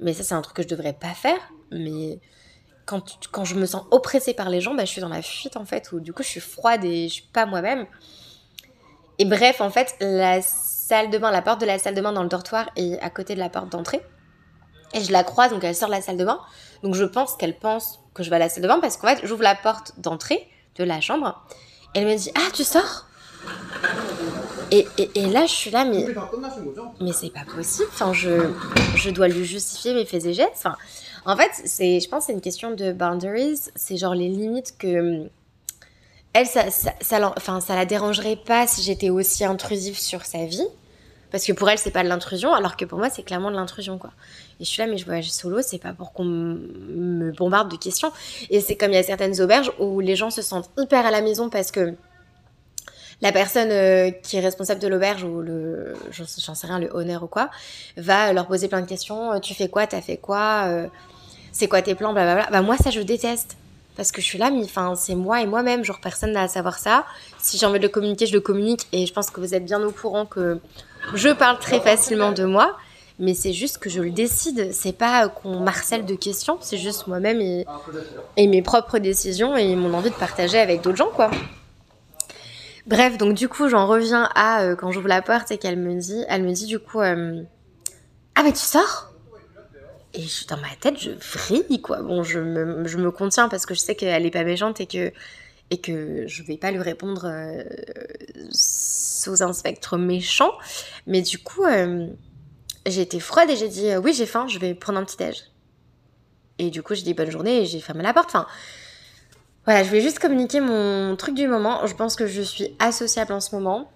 Mais 0.00 0.12
ça, 0.12 0.22
c'est 0.22 0.34
un 0.34 0.42
truc 0.42 0.56
que 0.56 0.62
je 0.62 0.68
devrais 0.68 0.92
pas 0.92 1.14
faire. 1.14 1.38
Mais 1.70 2.20
quand, 2.86 3.18
quand 3.32 3.44
je 3.44 3.56
me 3.56 3.66
sens 3.66 3.84
oppressée 3.90 4.34
par 4.34 4.48
les 4.48 4.60
gens, 4.60 4.74
bah, 4.74 4.84
je 4.84 4.90
suis 4.90 5.00
dans 5.00 5.08
la 5.08 5.22
fuite, 5.22 5.56
en 5.56 5.64
fait, 5.64 5.90
où 5.92 6.00
du 6.00 6.12
coup, 6.12 6.22
je 6.22 6.28
suis 6.28 6.40
froide 6.40 6.84
et 6.84 7.08
je 7.08 7.14
suis 7.14 7.28
pas 7.32 7.44
moi-même. 7.44 7.86
Et 9.18 9.24
bref, 9.24 9.60
en 9.60 9.70
fait, 9.70 9.96
la 10.00 10.40
salle 10.42 11.10
de 11.10 11.18
bain, 11.18 11.32
la 11.32 11.42
porte 11.42 11.60
de 11.60 11.66
la 11.66 11.78
salle 11.78 11.94
de 11.94 12.00
bain 12.00 12.12
dans 12.12 12.22
le 12.22 12.28
dortoir 12.28 12.70
est 12.76 12.98
à 13.00 13.10
côté 13.10 13.34
de 13.34 13.40
la 13.40 13.48
porte 13.48 13.70
d'entrée. 13.70 14.00
Et 14.94 15.02
je 15.02 15.12
la 15.12 15.24
croise, 15.24 15.50
donc 15.50 15.64
elle 15.64 15.74
sort 15.74 15.88
de 15.88 15.94
la 15.94 16.00
salle 16.00 16.16
de 16.16 16.24
bain. 16.24 16.40
Donc 16.82 16.94
je 16.94 17.04
pense 17.04 17.36
qu'elle 17.36 17.58
pense 17.58 18.00
que 18.14 18.22
je 18.22 18.30
vais 18.30 18.36
à 18.36 18.38
la 18.38 18.48
salle 18.48 18.62
de 18.62 18.68
bain 18.68 18.78
parce 18.80 18.96
qu'en 18.96 19.08
fait, 19.08 19.26
j'ouvre 19.26 19.42
la 19.42 19.56
porte 19.56 19.98
d'entrée 19.98 20.48
de 20.76 20.84
la 20.84 21.00
chambre. 21.00 21.44
Elle 21.94 22.06
me 22.06 22.16
dit 22.16 22.30
Ah, 22.34 22.50
tu 22.52 22.64
sors? 22.64 23.06
Et, 24.70 24.86
et, 25.14 25.26
là, 25.26 25.46
je 25.46 25.52
suis 25.52 25.70
là, 25.70 25.84
mais, 25.84 26.06
mais 27.00 27.12
c'est 27.12 27.30
pas 27.30 27.44
possible. 27.44 27.88
Enfin, 27.90 28.12
je, 28.12 28.50
je 28.96 29.08
dois 29.10 29.28
lui 29.28 29.44
justifier 29.44 29.94
mes 29.94 30.04
faits 30.04 30.26
et 30.26 30.34
gestes. 30.34 30.52
Enfin, 30.56 30.76
en 31.24 31.36
fait, 31.36 31.50
c'est, 31.64 32.00
je 32.00 32.08
pense 32.08 32.26
c'est 32.26 32.32
une 32.32 32.42
question 32.42 32.72
de 32.72 32.92
boundaries. 32.92 33.60
C'est 33.74 33.96
genre 33.96 34.14
les 34.14 34.28
limites 34.28 34.76
que. 34.78 35.28
Elle, 36.34 36.46
ça, 36.46 36.64
enfin, 37.36 37.60
ça 37.60 37.74
la 37.74 37.86
dérangerait 37.86 38.36
pas 38.36 38.66
si 38.66 38.82
j'étais 38.82 39.08
aussi 39.08 39.44
intrusive 39.44 39.98
sur 39.98 40.26
sa 40.26 40.44
vie. 40.44 40.66
Parce 41.30 41.44
que 41.44 41.52
pour 41.52 41.68
elle, 41.68 41.78
c'est 41.78 41.90
pas 41.90 42.02
de 42.02 42.08
l'intrusion, 42.08 42.54
alors 42.54 42.76
que 42.76 42.84
pour 42.84 42.98
moi, 42.98 43.10
c'est 43.10 43.22
clairement 43.22 43.50
de 43.50 43.56
l'intrusion, 43.56 43.98
quoi. 43.98 44.10
Et 44.60 44.64
je 44.64 44.68
suis 44.68 44.80
là, 44.80 44.88
mais 44.88 44.96
je 44.96 45.04
voyage 45.04 45.30
solo, 45.30 45.60
c'est 45.62 45.78
pas 45.78 45.92
pour 45.92 46.12
qu'on 46.12 46.24
me 46.24 47.32
bombarde 47.32 47.70
de 47.70 47.76
questions. 47.76 48.12
Et 48.50 48.60
c'est 48.60 48.76
comme 48.76 48.90
il 48.90 48.96
y 48.96 48.98
a 48.98 49.02
certaines 49.02 49.40
auberges 49.40 49.70
où 49.78 50.00
les 50.00 50.16
gens 50.16 50.30
se 50.30 50.42
sentent 50.42 50.70
hyper 50.78 51.04
à 51.04 51.10
la 51.10 51.20
maison 51.20 51.50
parce 51.50 51.70
que 51.70 51.94
la 53.20 53.32
personne 53.32 53.70
euh, 53.70 54.10
qui 54.10 54.36
est 54.36 54.40
responsable 54.40 54.80
de 54.80 54.88
l'auberge 54.88 55.24
ou 55.24 55.40
le, 55.40 55.94
j'en 56.10 56.54
sais 56.54 56.66
rien, 56.66 56.78
le 56.78 56.88
honneur 56.94 57.24
ou 57.24 57.26
quoi, 57.26 57.50
va 57.96 58.32
leur 58.32 58.46
poser 58.46 58.68
plein 58.68 58.80
de 58.80 58.86
questions. 58.86 59.32
Euh, 59.32 59.38
tu 59.40 59.54
fais 59.54 59.68
quoi 59.68 59.86
T'as 59.86 60.00
fait 60.00 60.16
quoi 60.16 60.64
euh, 60.66 60.86
C'est 61.52 61.68
quoi 61.68 61.82
tes 61.82 61.94
plans 61.94 62.12
Blablabla. 62.12 62.48
Bah 62.50 62.62
moi 62.62 62.76
ça 62.76 62.90
je 62.90 63.00
déteste 63.00 63.56
parce 63.96 64.12
que 64.12 64.20
je 64.20 64.26
suis 64.26 64.38
là, 64.38 64.52
mais 64.52 64.64
c'est 64.94 65.16
moi 65.16 65.42
et 65.42 65.46
moi-même. 65.46 65.82
Genre 65.82 65.98
personne 66.00 66.30
n'a 66.30 66.42
à 66.42 66.48
savoir 66.48 66.78
ça. 66.78 67.04
Si 67.40 67.58
j'ai 67.58 67.66
envie 67.66 67.80
de 67.80 67.84
le 67.84 67.88
communiquer, 67.88 68.26
je 68.26 68.32
le 68.32 68.40
communique 68.40 68.86
et 68.92 69.04
je 69.06 69.12
pense 69.12 69.30
que 69.30 69.40
vous 69.40 69.54
êtes 69.54 69.64
bien 69.64 69.82
au 69.82 69.90
courant 69.90 70.24
que 70.24 70.60
je 71.14 71.28
parle 71.28 71.58
très 71.58 71.80
facilement 71.80 72.32
de 72.32 72.44
moi. 72.44 72.76
Mais 73.20 73.34
c'est 73.34 73.52
juste 73.52 73.78
que 73.78 73.90
je 73.90 74.00
le 74.00 74.10
décide. 74.10 74.72
C'est 74.72 74.96
pas 74.96 75.28
qu'on 75.28 75.58
marcelle 75.58 76.04
de 76.04 76.14
questions. 76.14 76.58
C'est 76.60 76.78
juste 76.78 77.08
moi-même 77.08 77.40
et, 77.40 78.46
mes 78.46 78.62
propres 78.62 78.98
décisions 78.98 79.56
et 79.56 79.74
mon 79.74 79.92
envie 79.94 80.10
de 80.10 80.14
partager 80.14 80.58
avec 80.58 80.82
d'autres 80.82 80.98
gens, 80.98 81.10
quoi. 81.10 81.30
Bref, 82.86 83.18
donc 83.18 83.34
du 83.34 83.48
coup, 83.48 83.68
j'en 83.68 83.86
reviens 83.86 84.30
à 84.34 84.62
euh, 84.62 84.76
quand 84.76 84.92
j'ouvre 84.92 85.08
la 85.08 85.20
porte 85.20 85.50
et 85.50 85.58
qu'elle 85.58 85.78
me 85.78 85.94
dit, 86.00 86.24
elle 86.28 86.42
me 86.42 86.52
dit 86.52 86.64
du 86.64 86.78
coup, 86.78 87.00
euh, 87.00 87.42
ah 88.34 88.42
mais 88.42 88.52
tu 88.52 88.60
sors? 88.60 89.12
Et 90.14 90.22
je, 90.22 90.46
dans 90.46 90.56
ma 90.56 90.74
tête, 90.80 90.98
je 90.98 91.10
vrille 91.10 91.82
quoi. 91.82 92.00
Bon, 92.00 92.22
je 92.22 92.38
me, 92.38 92.86
je 92.86 92.96
me 92.96 93.10
contiens 93.10 93.50
parce 93.50 93.66
que 93.66 93.74
je 93.74 93.80
sais 93.80 93.94
qu'elle 93.94 94.24
est 94.24 94.30
pas 94.30 94.44
méchante 94.44 94.80
et 94.80 94.86
que 94.86 95.12
et 95.70 95.80
que 95.80 96.26
je 96.26 96.42
vais 96.42 96.56
pas 96.56 96.70
lui 96.70 96.80
répondre 96.80 97.26
euh, 97.26 97.62
sous 98.50 99.42
un 99.42 99.52
spectre 99.52 99.98
méchant. 99.98 100.52
Mais 101.06 101.22
du 101.22 101.38
coup, 101.38 101.64
j'ai 102.86 103.00
été 103.02 103.20
froide 103.20 103.50
et 103.50 103.56
j'ai 103.56 103.68
dit 103.68 103.96
oui, 103.96 104.12
j'ai 104.12 104.26
faim, 104.26 104.46
je 104.48 104.58
vais 104.58 104.74
prendre 104.74 104.98
un 104.98 105.04
petit 105.04 105.16
déj. 105.16 105.44
Et 106.58 106.70
du 106.70 106.82
coup, 106.82 106.94
j'ai 106.94 107.02
dit 107.02 107.14
bonne 107.14 107.30
journée 107.30 107.62
et 107.62 107.66
j'ai 107.66 107.80
fermé 107.80 108.02
la 108.02 108.12
porte. 108.12 108.28
Enfin, 108.30 108.46
voilà, 109.64 109.82
je 109.82 109.88
voulais 109.88 110.00
juste 110.00 110.18
communiquer 110.18 110.60
mon 110.60 111.14
truc 111.16 111.34
du 111.34 111.46
moment. 111.46 111.86
Je 111.86 111.94
pense 111.94 112.16
que 112.16 112.26
je 112.26 112.42
suis 112.42 112.74
associable 112.78 113.32
en 113.32 113.40
ce 113.40 113.54
moment. 113.54 113.90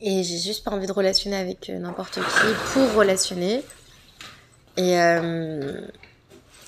Et 0.00 0.22
j'ai 0.22 0.38
juste 0.38 0.64
pas 0.64 0.70
envie 0.70 0.86
de 0.86 0.92
relationner 0.92 1.36
avec 1.36 1.70
euh, 1.70 1.78
n'importe 1.78 2.14
qui 2.20 2.46
pour 2.72 2.94
relationner. 2.94 3.64
Et, 4.76 4.96
euh, 5.00 5.80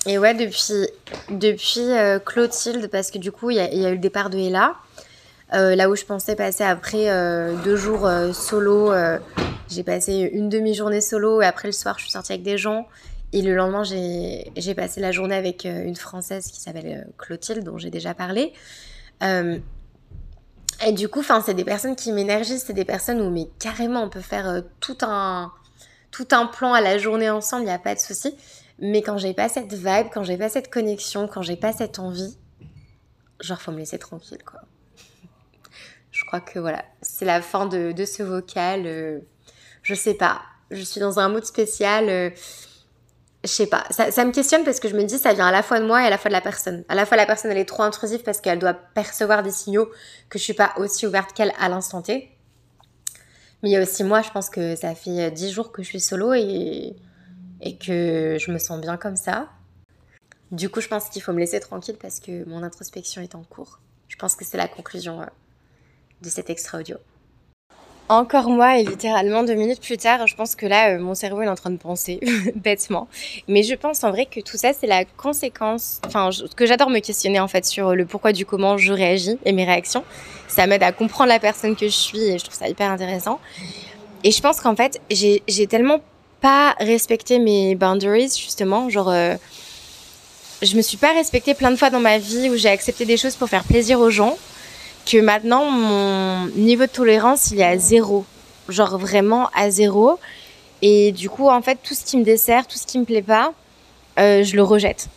et 0.05 0.17
ouais, 0.17 0.33
depuis, 0.33 0.87
depuis 1.29 1.91
euh, 1.91 2.19
Clotilde, 2.19 2.87
parce 2.87 3.11
que 3.11 3.17
du 3.17 3.31
coup, 3.31 3.49
il 3.51 3.57
y, 3.57 3.59
a 3.59 3.89
eu 3.89 3.93
le 3.93 3.97
départ 3.97 4.29
de 4.29 4.37
Ella. 4.37 4.75
là 5.51 5.89
où 5.89 5.95
je 5.95 6.05
pensais 6.05 6.35
passer 6.35 6.63
après 6.63 7.07
deux 7.63 7.75
jours 7.75 8.09
solo, 8.33 8.91
j'ai 9.69 9.83
passé 9.83 10.29
une 10.33 10.49
demi-journée 10.49 11.01
solo 11.01 11.41
et 11.41 11.45
après 11.45 11.67
le 11.67 11.71
soir, 11.71 11.97
je 11.97 12.03
suis 12.03 12.11
sortie 12.11 12.33
avec 12.33 12.43
des 12.43 12.57
gens. 12.57 12.87
Et 13.33 13.41
le 13.41 13.55
lendemain, 13.55 13.83
j'ai 13.83 14.75
passé 14.75 14.99
la 14.99 15.11
journée 15.11 15.35
avec 15.35 15.65
euh, 15.65 15.85
une 15.85 15.95
Française 15.95 16.47
qui 16.47 16.59
s'appelle 16.59 17.05
euh, 17.07 17.11
Clotilde, 17.17 17.63
dont 17.63 17.77
j'ai 17.77 17.89
déjà 17.89 18.13
parlé. 18.13 18.51
Euh, 19.23 19.57
et 20.85 20.91
du 20.91 21.07
coup, 21.07 21.23
c'est 21.23 21.53
des 21.53 21.63
personnes 21.63 21.95
qui 21.95 22.11
m'énergisent, 22.11 22.63
c'est 22.65 22.73
des 22.73 22.85
personnes 22.85 23.21
où 23.21 23.29
mais 23.29 23.47
carrément 23.59 24.03
on 24.03 24.09
peut 24.09 24.21
faire 24.21 24.63
tout, 24.79 24.97
un, 25.01 25.51
tout 26.09 26.27
un 26.31 26.47
plan 26.47 26.73
à 26.73 26.81
la 26.81 26.97
journée 26.97 27.29
ensemble, 27.29 27.63
il 27.63 27.67
n'y 27.67 27.71
a 27.71 27.79
pas 27.79 27.95
de 27.95 27.99
souci. 27.99 28.35
Mais 28.81 29.01
quand 29.01 29.17
j'ai 29.17 29.33
pas 29.33 29.47
cette 29.47 29.73
vibe, 29.73 30.07
quand 30.13 30.23
j'ai 30.23 30.37
pas 30.37 30.49
cette 30.49 30.69
connexion, 30.69 31.27
quand 31.27 31.41
j'ai 31.41 31.55
pas 31.55 31.71
cette 31.71 31.99
envie, 31.99 32.37
genre 33.39 33.61
faut 33.61 33.71
me 33.71 33.77
laisser 33.77 33.99
tranquille 33.99 34.43
quoi. 34.43 34.61
Je 36.11 36.25
crois 36.25 36.41
que 36.41 36.59
voilà, 36.59 36.83
c'est 37.01 37.25
la 37.25 37.41
fin 37.41 37.65
de, 37.67 37.93
de 37.93 38.05
ce 38.05 38.21
vocal. 38.21 39.23
je 39.83 39.93
sais 39.95 40.13
pas, 40.15 40.41
je 40.69 40.81
suis 40.81 40.99
dans 40.99 41.19
un 41.19 41.29
mood 41.29 41.45
spécial 41.45 42.33
je 43.43 43.49
sais 43.49 43.67
pas, 43.67 43.85
ça, 43.89 44.11
ça, 44.11 44.23
me 44.23 44.31
questionne 44.31 44.63
parce 44.63 44.79
que 44.79 44.87
je 44.87 44.95
me 44.95 45.03
dis 45.03 45.17
ça 45.17 45.33
vient 45.33 45.47
à 45.47 45.51
la 45.51 45.63
fois 45.63 45.79
de 45.79 45.85
moi 45.85 46.03
et 46.03 46.05
à 46.05 46.09
la 46.09 46.17
fois 46.17 46.29
de 46.29 46.33
la 46.33 46.41
personne. 46.41 46.83
À 46.89 46.95
la 46.95 47.05
fois 47.05 47.17
la 47.17 47.25
personne 47.25 47.51
elle 47.51 47.57
est 47.57 47.65
trop 47.65 47.83
intrusive 47.83 48.21
parce 48.21 48.39
qu'elle 48.39 48.59
doit 48.59 48.73
percevoir 48.73 49.41
des 49.41 49.51
signaux 49.51 49.89
que 50.29 50.37
je 50.37 50.43
suis 50.43 50.53
pas 50.53 50.73
aussi 50.77 51.07
ouverte 51.07 51.33
qu'elle 51.33 51.51
à 51.59 51.67
l'instant 51.67 52.01
T. 52.01 52.29
Mais 53.63 53.69
il 53.69 53.71
y 53.71 53.77
a 53.77 53.81
aussi 53.81 54.03
moi, 54.03 54.21
je 54.21 54.29
pense 54.29 54.49
que 54.49 54.75
ça 54.75 54.93
fait 54.93 55.31
dix 55.31 55.51
jours 55.51 55.71
que 55.71 55.81
je 55.81 55.87
suis 55.87 55.99
solo 55.99 56.33
et, 56.33 56.95
et 57.61 57.75
que 57.75 58.37
je 58.39 58.51
me 58.51 58.57
sens 58.57 58.79
bien 58.81 58.97
comme 58.97 59.15
ça. 59.15 59.49
Du 60.51 60.69
coup, 60.69 60.81
je 60.81 60.87
pense 60.87 61.09
qu'il 61.09 61.21
faut 61.21 61.31
me 61.31 61.39
laisser 61.39 61.59
tranquille 61.59 61.97
parce 61.99 62.19
que 62.19 62.47
mon 62.49 62.63
introspection 62.63 63.21
est 63.21 63.35
en 63.35 63.43
cours. 63.43 63.79
Je 64.09 64.17
pense 64.17 64.35
que 64.35 64.43
c'est 64.43 64.57
la 64.57 64.67
conclusion 64.67 65.21
euh, 65.21 65.25
de 66.21 66.29
cet 66.29 66.49
extra 66.49 66.79
audio. 66.79 66.97
Encore 68.09 68.49
moi, 68.49 68.77
et 68.77 68.83
littéralement 68.83 69.43
deux 69.43 69.53
minutes 69.53 69.79
plus 69.79 69.95
tard, 69.95 70.27
je 70.27 70.35
pense 70.35 70.55
que 70.55 70.65
là, 70.65 70.95
euh, 70.95 70.99
mon 70.99 71.15
cerveau 71.15 71.43
est 71.43 71.47
en 71.47 71.55
train 71.55 71.69
de 71.69 71.77
penser, 71.77 72.19
bêtement. 72.55 73.07
Mais 73.47 73.63
je 73.63 73.73
pense 73.73 74.03
en 74.03 74.11
vrai 74.11 74.25
que 74.25 74.41
tout 74.41 74.57
ça, 74.57 74.73
c'est 74.73 74.87
la 74.87 75.05
conséquence, 75.05 76.01
enfin, 76.05 76.29
que 76.57 76.65
j'adore 76.65 76.89
me 76.89 76.99
questionner 76.99 77.39
en 77.39 77.47
fait 77.47 77.63
sur 77.63 77.95
le 77.95 78.05
pourquoi 78.05 78.33
du 78.33 78.45
comment 78.45 78.77
je 78.77 78.91
réagis 78.91 79.39
et 79.45 79.53
mes 79.53 79.63
réactions. 79.63 80.03
Ça 80.49 80.67
m'aide 80.67 80.83
à 80.83 80.91
comprendre 80.91 81.29
la 81.29 81.39
personne 81.39 81.77
que 81.77 81.85
je 81.85 81.95
suis 81.95 82.19
et 82.19 82.37
je 82.37 82.43
trouve 82.43 82.57
ça 82.57 82.67
hyper 82.67 82.91
intéressant. 82.91 83.39
Et 84.25 84.31
je 84.31 84.41
pense 84.41 84.59
qu'en 84.59 84.75
fait, 84.75 84.99
j'ai 85.09 85.67
tellement 85.67 86.01
pas 86.41 86.75
respecté 86.79 87.39
mes 87.39 87.75
boundaries, 87.75 88.35
justement, 88.37 88.89
genre... 88.89 89.09
Euh, 89.09 89.35
je 90.61 90.75
me 90.75 90.81
suis 90.81 90.97
pas 90.97 91.13
respectée 91.13 91.55
plein 91.55 91.71
de 91.71 91.75
fois 91.75 91.89
dans 91.89 91.99
ma 91.99 92.19
vie 92.19 92.49
où 92.49 92.55
j'ai 92.55 92.69
accepté 92.69 93.05
des 93.05 93.17
choses 93.17 93.35
pour 93.35 93.49
faire 93.49 93.63
plaisir 93.63 93.99
aux 93.99 94.11
gens 94.11 94.37
que 95.05 95.17
maintenant 95.17 95.65
mon 95.65 96.45
niveau 96.55 96.83
de 96.83 96.91
tolérance 96.91 97.49
il 97.49 97.59
est 97.59 97.65
à 97.65 97.77
zéro, 97.79 98.25
genre 98.69 98.97
vraiment 98.97 99.49
à 99.55 99.71
zéro. 99.71 100.19
Et 100.83 101.11
du 101.11 101.29
coup, 101.29 101.47
en 101.47 101.61
fait, 101.61 101.79
tout 101.83 101.93
ce 101.93 102.03
qui 102.03 102.17
me 102.17 102.23
dessert, 102.23 102.67
tout 102.67 102.77
ce 102.77 102.85
qui 102.85 102.97
me 102.99 103.05
plaît 103.05 103.21
pas, 103.21 103.53
euh, 104.19 104.43
je 104.43 104.55
le 104.55 104.63
rejette. 104.63 105.09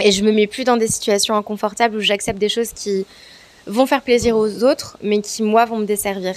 Et 0.00 0.12
je 0.12 0.24
me 0.24 0.32
mets 0.32 0.46
plus 0.46 0.64
dans 0.64 0.76
des 0.76 0.88
situations 0.88 1.36
inconfortables 1.36 1.96
où 1.96 2.00
j'accepte 2.00 2.38
des 2.38 2.48
choses 2.48 2.72
qui 2.72 3.04
vont 3.66 3.86
faire 3.86 4.02
plaisir 4.02 4.36
aux 4.36 4.64
autres, 4.64 4.96
mais 5.02 5.20
qui 5.20 5.42
moi 5.42 5.64
vont 5.64 5.78
me 5.78 5.84
desservir. 5.84 6.34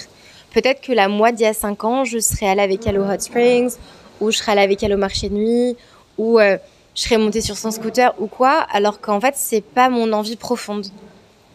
Peut-être 0.56 0.80
que 0.80 0.92
la 0.92 1.08
moi 1.08 1.32
d'il 1.32 1.42
y 1.42 1.46
a 1.46 1.52
5 1.52 1.84
ans, 1.84 2.04
je 2.04 2.18
serais 2.18 2.48
allée 2.48 2.62
avec 2.62 2.86
elle 2.86 2.98
au 2.98 3.04
Hot 3.04 3.18
Springs, 3.18 3.72
ou 4.22 4.30
je 4.30 4.38
serais 4.38 4.52
allée 4.52 4.62
avec 4.62 4.82
elle 4.82 4.94
au 4.94 4.96
marché 4.96 5.28
de 5.28 5.34
nuit, 5.34 5.76
ou 6.16 6.40
euh, 6.40 6.56
je 6.94 7.02
serais 7.02 7.18
montée 7.18 7.42
sur 7.42 7.58
son 7.58 7.70
scooter 7.70 8.14
ou 8.18 8.26
quoi, 8.26 8.66
alors 8.72 9.02
qu'en 9.02 9.20
fait, 9.20 9.34
c'est 9.36 9.60
pas 9.60 9.90
mon 9.90 10.14
envie 10.14 10.36
profonde. 10.36 10.86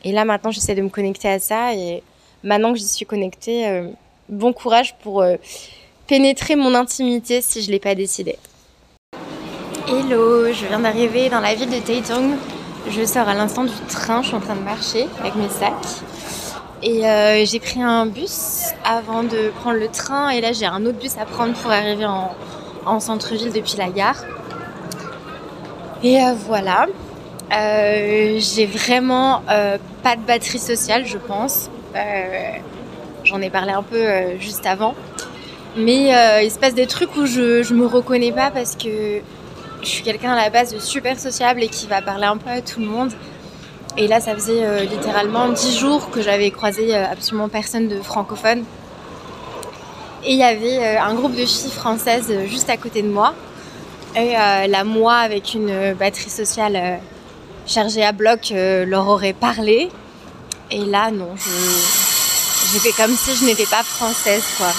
Et 0.04 0.12
là, 0.12 0.24
maintenant, 0.24 0.52
j'essaie 0.52 0.76
de 0.76 0.84
me 0.84 0.90
connecter 0.90 1.30
à 1.30 1.40
ça. 1.40 1.74
Et 1.74 2.04
maintenant 2.44 2.74
que 2.74 2.78
j'y 2.78 2.88
suis 2.88 3.08
connectée, 3.08 3.68
euh, 3.68 3.88
bon 4.30 4.54
courage 4.54 4.94
pour 5.02 5.24
euh, 5.24 5.38
pénétrer 6.06 6.56
mon 6.56 6.76
intimité 6.76 7.42
si 7.42 7.64
je 7.64 7.70
ne 7.70 7.72
l'ai 7.72 7.80
pas 7.80 7.96
décidé. 7.96 8.38
Hello, 9.88 10.54
je 10.54 10.68
viens 10.68 10.80
d'arriver 10.80 11.28
dans 11.28 11.42
la 11.42 11.56
ville 11.56 11.72
de 11.72 11.80
Taitung. 11.80 12.36
Je 12.88 13.04
sors 13.04 13.28
à 13.28 13.34
l'instant 13.34 13.64
du 13.64 13.74
train, 13.90 14.22
je 14.22 14.28
suis 14.28 14.38
en 14.38 14.42
train 14.42 14.56
de 14.56 14.62
marcher 14.62 15.08
avec 15.22 15.34
mes 15.34 15.50
sacs. 15.50 16.04
Et 16.84 17.06
euh, 17.06 17.46
j'ai 17.46 17.60
pris 17.60 17.82
un 17.82 18.08
bus 18.08 18.72
avant 18.84 19.24
de 19.24 19.52
prendre 19.60 19.78
le 19.78 19.88
train. 19.88 20.30
Et 20.30 20.42
là, 20.42 20.52
j'ai 20.52 20.66
un 20.66 20.86
autre 20.86 20.98
bus 20.98 21.16
à 21.20 21.26
prendre 21.26 21.54
pour 21.54 21.72
arriver 21.72 22.06
en, 22.86 23.00
centre-ville 23.00 23.52
depuis 23.54 23.78
la 23.78 23.90
gare. 23.90 24.24
Et 26.04 26.20
euh, 26.20 26.34
voilà. 26.48 26.88
Euh, 27.54 28.38
j'ai 28.40 28.66
vraiment 28.66 29.44
pas 30.04 30.16
de 30.16 30.22
batterie 30.22 30.60
sociale, 30.60 31.06
je 31.06 31.18
pense. 31.18 31.70
J'en 33.24 33.42
ai 33.42 33.50
parlé 33.52 33.72
un 33.72 33.84
peu 33.84 34.38
juste 34.40 34.66
avant. 34.66 34.96
Mais 35.78 36.44
il 36.44 36.50
se 36.52 36.58
passe 36.58 36.74
des 36.74 36.88
trucs 36.88 37.16
où 37.16 37.26
je, 37.26 37.62
je 37.62 37.74
me 37.74 37.86
reconnais 37.86 38.32
pas 38.32 38.50
parce 38.50 38.76
que 38.76 39.22
je 39.82 39.88
suis 39.88 40.04
quelqu'un 40.04 40.32
à 40.32 40.36
la 40.36 40.50
base 40.50 40.74
de 40.74 40.80
super 40.80 41.20
sociable 41.20 41.62
et 41.62 41.68
qui 41.68 41.88
va 41.88 42.02
parler 42.02 42.26
un 42.26 42.38
peu 42.38 42.50
à 42.50 42.62
tout 42.62 42.80
le 42.80 42.88
monde. 42.88 43.12
Et 43.98 44.08
là, 44.08 44.22
ça 44.22 44.34
faisait 44.34 44.64
euh, 44.64 44.84
littéralement 44.86 45.50
10 45.50 45.78
jours 45.78 46.10
que 46.12 46.22
j'avais 46.22 46.52
croisé 46.52 46.96
euh, 46.96 47.06
absolument 47.12 47.50
personne 47.50 47.88
de 47.88 48.02
francophone. 48.02 48.64
Et 50.24 50.34
il 50.34 50.38
y 50.38 50.44
avait 50.44 50.78
euh, 50.78 51.02
un 51.02 51.14
groupe 51.14 51.34
de 51.34 51.46
filles 51.46 51.72
françaises 51.72 52.34
juste 52.48 52.70
à 52.70 52.78
côté 52.78 53.02
de 53.02 53.10
moi. 53.10 53.34
Et 54.16 54.34
là, 54.34 54.84
moi, 54.84 55.16
avec 55.16 55.54
une 55.54 55.94
batterie 55.94 56.30
sociale 56.30 57.00
chargée 57.66 58.04
à 58.04 58.12
bloc, 58.12 58.52
leur 58.54 59.08
aurait 59.08 59.32
parlé. 59.32 59.90
Et 60.70 60.84
là, 60.84 61.12
non, 61.12 61.30
j'ai 61.38 62.80
fait 62.80 62.92
comme 62.92 63.16
si 63.16 63.34
je 63.38 63.46
n'étais 63.46 63.66
pas 63.68 63.84
française, 63.84 64.44
quoi. 64.58 64.74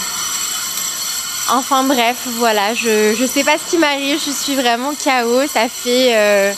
Enfin 1.51 1.85
bref, 1.85 2.29
voilà, 2.37 2.75
je, 2.75 3.15
je 3.19 3.25
sais 3.25 3.43
pas 3.43 3.57
ce 3.57 3.71
qui 3.71 3.79
m'arrive, 3.79 4.21
je 4.23 4.31
suis 4.31 4.55
vraiment 4.55 4.91
KO. 4.91 5.47
Ça 5.47 5.67
fait 5.71 6.55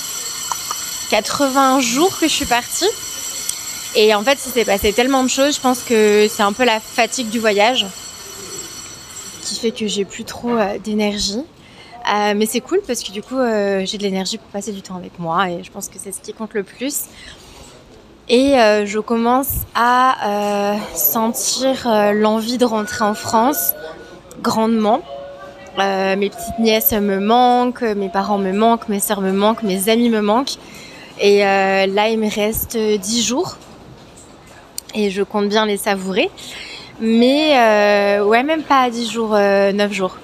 80 1.10 1.80
jours 1.80 2.18
que 2.18 2.28
je 2.28 2.32
suis 2.32 2.46
partie. 2.46 2.88
Et 3.96 4.14
en 4.14 4.22
fait, 4.22 4.38
il 4.46 4.50
s'est 4.50 4.64
passé 4.64 4.92
tellement 4.92 5.22
de 5.22 5.28
choses, 5.28 5.54
je 5.54 5.60
pense 5.60 5.82
que 5.82 6.26
c'est 6.28 6.42
un 6.42 6.52
peu 6.52 6.64
la 6.64 6.80
fatigue 6.80 7.28
du 7.28 7.38
voyage 7.38 7.86
qui 9.44 9.56
fait 9.56 9.70
que 9.70 9.86
j'ai 9.86 10.04
plus 10.04 10.24
trop 10.24 10.56
euh, 10.56 10.78
d'énergie. 10.78 11.42
Euh, 12.12 12.34
mais 12.36 12.46
c'est 12.46 12.60
cool 12.60 12.80
parce 12.86 13.02
que 13.02 13.12
du 13.12 13.22
coup, 13.22 13.38
euh, 13.38 13.82
j'ai 13.84 13.98
de 13.98 14.02
l'énergie 14.02 14.38
pour 14.38 14.48
passer 14.48 14.72
du 14.72 14.82
temps 14.82 14.96
avec 14.96 15.18
moi 15.18 15.48
et 15.50 15.62
je 15.62 15.70
pense 15.70 15.88
que 15.88 15.98
c'est 15.98 16.12
ce 16.12 16.20
qui 16.20 16.32
compte 16.32 16.54
le 16.54 16.62
plus. 16.62 17.04
Et 18.28 18.54
je 18.86 19.00
commence 19.00 19.50
à 19.74 20.78
sentir 20.94 21.86
l'envie 22.14 22.56
de 22.56 22.64
rentrer 22.64 23.04
en 23.04 23.12
France 23.12 23.74
grandement. 24.40 25.02
mes 25.76 26.30
petites 26.30 26.58
nièces 26.58 26.92
me 26.92 27.18
manquent, 27.20 27.82
mes 27.82 28.08
parents 28.08 28.38
me 28.38 28.52
manquent, 28.52 28.88
mes 28.88 28.98
soeurs 28.98 29.20
me 29.20 29.30
manquent, 29.30 29.62
mes 29.62 29.90
amis 29.90 30.08
me 30.08 30.22
manquent. 30.22 30.56
Et 31.20 31.44
euh, 31.44 31.86
là, 31.86 32.08
il 32.08 32.18
me 32.18 32.28
reste 32.28 32.76
10 32.76 33.22
jours. 33.22 33.56
Et 34.94 35.10
je 35.10 35.22
compte 35.22 35.48
bien 35.48 35.66
les 35.66 35.76
savourer. 35.76 36.30
Mais 37.00 37.56
euh, 37.56 38.24
ouais, 38.24 38.42
même 38.42 38.62
pas 38.62 38.88
10 38.90 39.10
jours, 39.10 39.30
9 39.30 39.36
euh, 39.38 39.92
jours. 39.92 40.16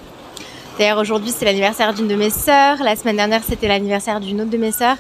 D'ailleurs, 0.78 0.98
aujourd'hui, 0.98 1.32
c'est 1.36 1.44
l'anniversaire 1.44 1.92
d'une 1.94 2.08
de 2.08 2.14
mes 2.14 2.30
sœurs. 2.30 2.82
La 2.82 2.96
semaine 2.96 3.16
dernière, 3.16 3.42
c'était 3.44 3.68
l'anniversaire 3.68 4.20
d'une 4.20 4.40
autre 4.40 4.50
de 4.50 4.56
mes 4.56 4.72
sœurs. 4.72 4.96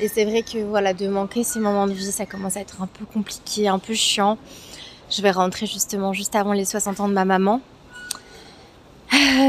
Et 0.00 0.08
c'est 0.08 0.24
vrai 0.24 0.42
que 0.42 0.58
voilà, 0.58 0.94
de 0.94 1.08
manquer 1.08 1.42
ces 1.42 1.58
moments 1.58 1.86
de 1.86 1.92
vie, 1.92 2.12
ça 2.12 2.24
commence 2.24 2.56
à 2.56 2.60
être 2.60 2.82
un 2.82 2.86
peu 2.86 3.04
compliqué, 3.04 3.68
un 3.68 3.78
peu 3.78 3.94
chiant. 3.94 4.38
Je 5.10 5.22
vais 5.22 5.30
rentrer 5.30 5.66
justement 5.66 6.12
juste 6.12 6.36
avant 6.36 6.52
les 6.52 6.64
60 6.64 7.00
ans 7.00 7.08
de 7.08 7.14
ma 7.14 7.24
maman. 7.24 7.60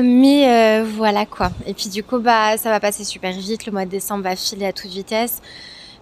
Mais 0.03 0.81
voilà 0.83 1.25
quoi. 1.27 1.51
Et 1.67 1.73
puis 1.75 1.89
du 1.89 2.03
coup, 2.03 2.17
bah, 2.17 2.57
ça 2.57 2.69
va 2.69 2.79
passer 2.79 3.03
super 3.03 3.31
vite. 3.31 3.67
Le 3.67 3.71
mois 3.71 3.85
de 3.85 3.91
décembre 3.91 4.23
va 4.23 4.35
filer 4.35 4.65
à 4.65 4.73
toute 4.73 4.89
vitesse. 4.89 5.39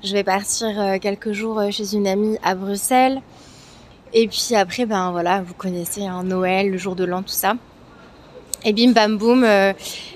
Je 0.04 0.14
vais 0.14 0.24
partir 0.24 0.80
euh, 0.80 1.00
quelques 1.00 1.32
jours 1.32 1.60
euh, 1.60 1.72
chez 1.72 1.96
une 1.96 2.06
amie 2.06 2.38
à 2.44 2.54
Bruxelles. 2.54 3.20
Et 4.14 4.28
puis 4.28 4.54
après, 4.56 4.86
ben 4.86 5.12
voilà, 5.12 5.42
vous 5.42 5.56
connaissez 5.56 6.06
hein, 6.06 6.24
Noël, 6.24 6.70
le 6.70 6.78
jour 6.78 6.96
de 6.96 7.04
l'an, 7.04 7.24
tout 7.24 7.30
ça. 7.30 7.56
Et 8.64 8.74
bim 8.74 8.92
bam 8.92 9.18
boum, 9.18 9.44
euh, 9.44 9.74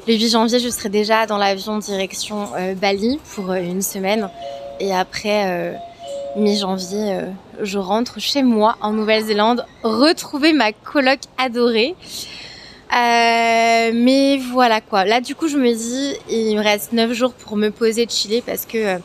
le 0.07 0.13
8 0.13 0.29
janvier, 0.29 0.59
je 0.59 0.69
serai 0.69 0.89
déjà 0.89 1.25
dans 1.25 1.37
l'avion 1.37 1.79
direction 1.79 2.49
Bali 2.79 3.19
pour 3.33 3.53
une 3.53 3.81
semaine. 3.81 4.29
Et 4.79 4.93
après, 4.93 5.75
mi-janvier, 6.35 7.19
je 7.61 7.77
rentre 7.77 8.19
chez 8.19 8.41
moi 8.43 8.77
en 8.81 8.93
Nouvelle-Zélande, 8.93 9.65
retrouver 9.83 10.53
ma 10.53 10.73
coloc 10.73 11.19
adorée. 11.37 11.95
mais 12.91 14.37
voilà 14.37 14.81
quoi. 14.81 15.05
Là, 15.05 15.21
du 15.21 15.35
coup, 15.35 15.47
je 15.47 15.57
me 15.57 15.73
dis, 15.73 16.15
il 16.29 16.55
me 16.55 16.63
reste 16.63 16.93
9 16.93 17.13
jours 17.13 17.33
pour 17.33 17.57
me 17.57 17.69
poser, 17.69 18.05
de 18.05 18.11
chiller 18.11 18.41
parce 18.41 18.65
que 18.65 18.99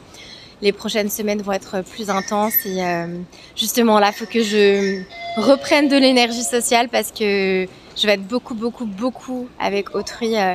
les 0.63 0.73
prochaines 0.73 1.11
semaines 1.11 1.43
vont 1.43 1.53
être 1.53 1.83
plus 1.83 2.09
intenses 2.11 2.55
et 2.65 2.83
euh, 2.83 3.07
justement 3.55 3.99
là, 3.99 4.13
faut 4.13 4.27
que 4.27 4.43
je 4.43 5.03
reprenne 5.37 5.89
de 5.89 5.97
l'énergie 5.97 6.43
sociale 6.43 6.89
parce 6.89 7.11
que 7.11 7.67
je 7.97 8.07
vais 8.07 8.15
être 8.15 8.27
beaucoup, 8.27 8.55
beaucoup, 8.55 8.87
beaucoup 8.87 9.49
avec 9.59 9.95
autrui 9.95 10.37
euh, 10.37 10.55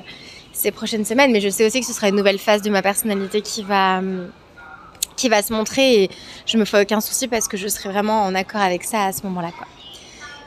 ces 0.54 0.72
prochaines 0.72 1.06
semaines. 1.06 1.32
Mais 1.32 1.42
je 1.42 1.50
sais 1.50 1.66
aussi 1.66 1.82
que 1.82 1.86
ce 1.86 1.94
sera 1.94 2.10
une 2.10 2.16
nouvelle 2.16 2.40
phase 2.40 2.62
de 2.62 2.70
ma 2.70 2.82
personnalité 2.82 3.42
qui 3.42 3.64
va, 3.64 4.02
qui 5.16 5.30
va 5.30 5.42
se 5.42 5.54
montrer 5.54 6.04
et 6.04 6.10
je 6.46 6.58
me 6.58 6.66
fais 6.66 6.82
aucun 6.82 7.00
souci 7.00 7.28
parce 7.28 7.48
que 7.48 7.58
je 7.58 7.68
serai 7.68 7.90
vraiment 7.90 8.24
en 8.24 8.34
accord 8.34 8.62
avec 8.62 8.84
ça 8.84 9.06
à 9.06 9.12
ce 9.12 9.24
moment-là. 9.24 9.52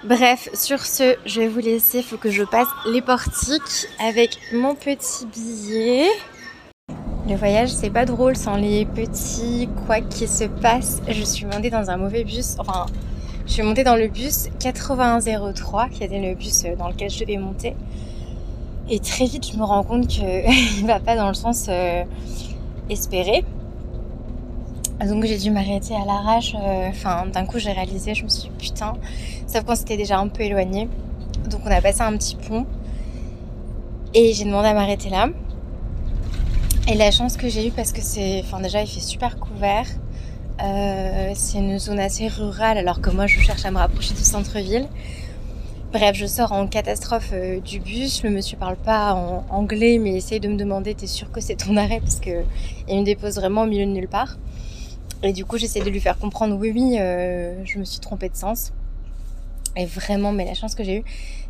Bref, 0.04 0.50
sur 0.52 0.84
ce, 0.84 1.16
je 1.25 1.40
vais 1.40 1.49
vous 1.49 1.61
laisser. 1.61 1.99
Il 1.99 2.04
faut 2.04 2.18
que 2.18 2.30
je 2.30 2.42
passe 2.42 2.68
les 2.87 3.00
portiques 3.00 3.87
avec 3.99 4.37
mon 4.52 4.75
petit 4.75 5.25
billet. 5.26 6.11
Le 7.26 7.37
voyage, 7.37 7.71
c'est 7.71 7.88
pas 7.88 8.04
drôle 8.04 8.37
sans 8.37 8.57
les 8.57 8.85
petits 8.85 9.66
quoi 9.87 10.02
qui 10.02 10.28
se 10.28 10.45
passent. 10.45 11.00
Je 11.09 11.23
suis 11.23 11.47
montée 11.47 11.71
dans 11.71 11.88
un 11.90 11.97
mauvais 11.97 12.23
bus. 12.23 12.57
Enfin, 12.59 12.85
je 13.47 13.52
suis 13.54 13.62
montée 13.62 13.83
dans 13.83 13.97
le 13.97 14.09
bus 14.09 14.50
8103, 14.62 15.88
qui 15.88 16.04
était 16.04 16.21
le 16.21 16.35
bus 16.35 16.64
dans 16.78 16.88
lequel 16.88 17.09
je 17.09 17.21
devais 17.21 17.38
monter. 17.38 17.76
Et 18.90 18.99
très 18.99 19.25
vite, 19.25 19.50
je 19.50 19.57
me 19.57 19.64
rends 19.64 19.85
compte 19.85 20.07
qu'il 20.07 20.85
va 20.87 21.00
pas 21.00 21.16
dans 21.16 21.28
le 21.28 21.35
sens 21.35 21.64
euh, 21.71 22.04
espéré. 22.90 23.43
Donc 25.00 25.25
j'ai 25.25 25.38
dû 25.38 25.50
m'arrêter 25.50 25.95
à 25.95 26.04
l'arrache. 26.04 26.54
Euh, 26.54 26.88
enfin, 26.90 27.25
d'un 27.33 27.47
coup, 27.47 27.59
j'ai 27.59 27.73
réalisé, 27.73 28.14
je 28.14 28.25
me 28.25 28.28
suis 28.28 28.50
dit 28.50 28.57
putain. 28.59 28.93
Sauf 29.47 29.64
qu'on 29.64 29.75
s'était 29.75 29.97
déjà 29.97 30.19
un 30.19 30.28
peu 30.28 30.43
éloigné. 30.43 30.90
Donc 31.49 31.62
on 31.64 31.71
a 31.71 31.81
passé 31.81 32.02
un 32.02 32.14
petit 32.19 32.37
pont. 32.37 32.66
Et 34.12 34.35
j'ai 34.35 34.45
demandé 34.45 34.69
à 34.69 34.75
m'arrêter 34.75 35.09
là. 35.09 35.28
Et 36.87 36.97
la 36.97 37.11
chance 37.11 37.38
que 37.38 37.49
j'ai 37.49 37.69
eue, 37.69 37.71
parce 37.71 37.93
que 37.93 38.03
c'est, 38.03 38.43
enfin 38.45 38.61
déjà 38.61 38.83
il 38.83 38.87
fait 38.87 39.00
super 39.00 39.38
couvert, 39.38 39.87
euh, 40.62 41.33
c'est 41.35 41.57
une 41.57 41.79
zone 41.79 41.99
assez 41.99 42.29
rurale 42.29 42.76
alors 42.76 43.00
que 43.00 43.09
moi 43.09 43.26
je 43.26 43.41
cherche 43.41 43.64
à 43.64 43.71
me 43.71 43.79
rapprocher 43.79 44.12
du 44.12 44.23
centre-ville. 44.23 44.87
Bref, 45.93 46.14
je 46.14 46.26
sors 46.26 46.53
en 46.53 46.67
catastrophe 46.67 47.31
euh, 47.33 47.59
du 47.61 47.81
bus, 47.81 48.23
le 48.23 48.29
monsieur 48.29 48.59
parle 48.59 48.76
pas 48.76 49.14
en 49.14 49.47
anglais 49.49 49.97
mais 49.99 50.17
essaye 50.17 50.41
de 50.41 50.49
me 50.49 50.57
demander 50.57 50.95
t'es 50.95 51.07
sûr 51.07 51.33
que 51.33 51.41
c'est 51.41 51.57
ton 51.57 51.79
arrêt? 51.79 52.00
Parce 52.00 52.21
que 52.21 52.45
il 52.87 53.00
me 53.00 53.05
dépose 53.05 53.37
vraiment 53.37 53.62
au 53.62 53.67
milieu 53.67 53.87
de 53.87 53.91
nulle 53.91 54.09
part. 54.09 54.37
Et 55.23 55.33
du 55.33 55.47
coup 55.47 55.57
j'essaie 55.57 55.81
de 55.81 55.88
lui 55.88 56.00
faire 56.00 56.19
comprendre 56.19 56.55
oui 56.55 56.71
oui 56.75 56.99
euh, 57.00 57.64
je 57.64 57.79
me 57.79 57.85
suis 57.87 58.00
trompée 58.00 58.29
de 58.29 58.37
sens. 58.37 58.75
Et 59.75 59.87
vraiment, 59.87 60.33
mais 60.33 60.45
la 60.45 60.55
chance 60.55 60.75
que 60.75 60.85
j'ai 60.85 60.99
eue, 60.99 61.05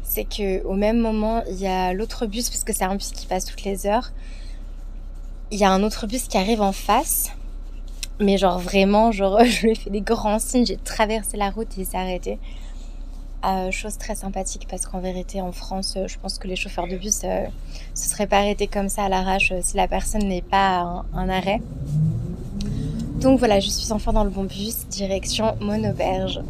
c'est 0.05 0.25
que 0.25 0.63
au 0.65 0.75
même 0.75 1.01
moment 1.01 1.43
il 1.51 1.57
y 1.57 1.67
a 1.67 1.93
l'autre 1.93 2.27
bus 2.27 2.51
parce 2.51 2.63
que 2.63 2.73
c'est 2.73 2.85
un 2.85 2.95
bus 2.95 3.11
qui 3.11 3.27
passe 3.27 3.47
toutes 3.47 3.65
les 3.65 3.89
heures 3.89 4.13
il 5.51 5.59
y 5.59 5.65
a 5.65 5.71
un 5.71 5.83
autre 5.83 6.07
bus 6.07 6.29
qui 6.29 6.37
arrive 6.37 6.63
en 6.63 6.73
face. 6.73 7.31
Mais 8.21 8.39
genre 8.39 8.59
vraiment, 8.59 9.13
genre, 9.13 9.45
je 9.45 9.63
lui 9.63 9.73
ai 9.73 9.75
fait 9.75 9.91
des 9.91 10.01
grands 10.01 10.39
signes, 10.39 10.67
j'ai 10.67 10.77
traversé 10.77 11.37
la 11.37 11.51
route 11.51 11.69
et 11.77 11.83
il 11.83 11.87
s'est 11.87 11.97
arrêté. 11.97 12.39
Euh, 13.45 13.71
chose 13.71 13.99
très 13.99 14.15
sympathique 14.15 14.67
parce 14.71 14.87
qu'en 14.87 15.01
vérité 15.01 15.43
en 15.43 15.53
France, 15.53 15.95
euh, 15.99 16.09
je 16.09 16.19
pense 16.19 16.39
que 16.39 16.49
les 16.49 16.57
chauffeurs 16.57 16.87
de 16.87 16.97
bus 16.97 17.21
euh, 17.25 17.45
se 17.95 18.09
seraient 18.09 18.27
pas 18.27 18.39
arrêtés 18.39 18.69
comme 18.69 18.89
ça 18.89 19.05
à 19.05 19.09
l'arrache 19.11 19.53
si 19.61 19.77
la 19.77 19.87
personne 19.87 20.27
n'est 20.27 20.41
pas 20.41 21.05
un, 21.13 21.29
arrêt. 21.29 21.61
Donc 23.21 23.39
voilà, 23.39 23.61
je 23.61 23.69
suis 23.69 23.93
enfin 23.93 24.15
dans 24.15 24.25
le 24.25 24.31
bon 24.31 24.45
bus, 24.45 24.87
direction 24.89 25.57
Monoberge. 25.61 26.41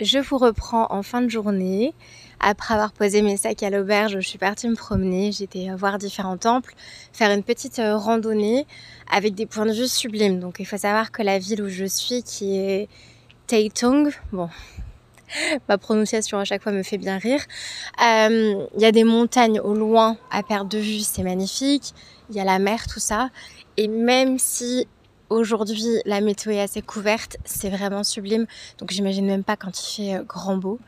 Je 0.00 0.20
vous 0.20 0.38
reprends 0.38 0.86
en 0.90 1.02
fin 1.02 1.20
de 1.20 1.28
journée. 1.28 1.94
Après 2.40 2.74
avoir 2.74 2.92
posé 2.92 3.22
mes 3.22 3.36
sacs 3.36 3.62
à 3.62 3.70
l'auberge, 3.70 4.14
je 4.14 4.20
suis 4.20 4.38
partie 4.38 4.68
me 4.68 4.76
promener. 4.76 5.32
J'étais 5.32 5.68
voir 5.74 5.98
différents 5.98 6.36
temples, 6.36 6.74
faire 7.12 7.30
une 7.32 7.42
petite 7.42 7.78
euh, 7.80 7.96
randonnée 7.96 8.66
avec 9.10 9.34
des 9.34 9.46
points 9.46 9.66
de 9.66 9.72
vue 9.72 9.88
sublimes. 9.88 10.38
Donc 10.38 10.56
il 10.60 10.66
faut 10.66 10.76
savoir 10.78 11.10
que 11.10 11.22
la 11.22 11.38
ville 11.38 11.62
où 11.62 11.68
je 11.68 11.84
suis, 11.84 12.22
qui 12.22 12.56
est 12.58 12.88
Taitung, 13.48 14.10
bon, 14.32 14.48
ma 15.68 15.78
prononciation 15.78 16.38
à 16.38 16.44
chaque 16.44 16.62
fois 16.62 16.72
me 16.72 16.82
fait 16.82 16.98
bien 16.98 17.18
rire. 17.18 17.40
Euh, 18.02 18.66
il 18.76 18.80
y 18.80 18.84
a 18.84 18.92
des 18.92 19.04
montagnes 19.04 19.60
au 19.60 19.74
loin 19.74 20.16
à 20.30 20.42
perte 20.42 20.68
de 20.68 20.78
vue, 20.78 21.00
c'est 21.00 21.22
magnifique. 21.22 21.92
Il 22.30 22.36
y 22.36 22.40
a 22.40 22.44
la 22.44 22.58
mer, 22.58 22.86
tout 22.86 23.00
ça. 23.00 23.30
Et 23.76 23.88
même 23.88 24.38
si 24.38 24.86
aujourd'hui 25.30 26.00
la 26.04 26.20
météo 26.20 26.52
est 26.52 26.60
assez 26.60 26.82
couverte, 26.82 27.36
c'est 27.44 27.70
vraiment 27.70 28.04
sublime. 28.04 28.46
Donc 28.78 28.90
j'imagine 28.92 29.26
même 29.26 29.44
pas 29.44 29.56
quand 29.56 29.78
il 29.80 29.94
fait 29.94 30.14
euh, 30.14 30.22
grand 30.22 30.56
beau. 30.56 30.78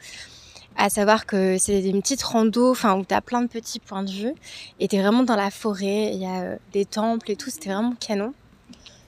À 0.77 0.89
savoir 0.89 1.27
que 1.27 1.59
c'est 1.59 1.83
une 1.83 2.01
petite 2.01 2.23
rando, 2.23 2.71
enfin 2.71 2.97
où 2.97 3.05
t'as 3.05 3.21
plein 3.21 3.43
de 3.43 3.49
petits 3.49 3.81
points 3.81 4.03
de 4.03 4.11
vue, 4.11 4.35
et 4.79 4.89
t'es 4.89 5.01
vraiment 5.01 5.23
dans 5.23 5.37
la 5.37 5.51
forêt. 5.51 6.11
Il 6.13 6.21
y 6.21 6.27
a 6.27 6.43
euh, 6.43 6.57
des 6.73 6.85
temples 6.85 7.31
et 7.31 7.37
tout, 7.37 7.51
c'était 7.51 7.71
vraiment 7.71 7.95
canon. 8.01 8.33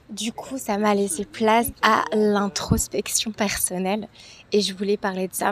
Du 0.09 0.31
coup, 0.31 0.57
ça 0.57 0.77
m'a 0.77 0.93
laissé 0.93 1.25
place 1.25 1.67
à 1.81 2.03
l'introspection 2.13 3.31
personnelle, 3.31 4.07
et 4.51 4.61
je 4.61 4.73
voulais 4.75 4.97
parler 4.97 5.27
de 5.27 5.33
ça. 5.33 5.51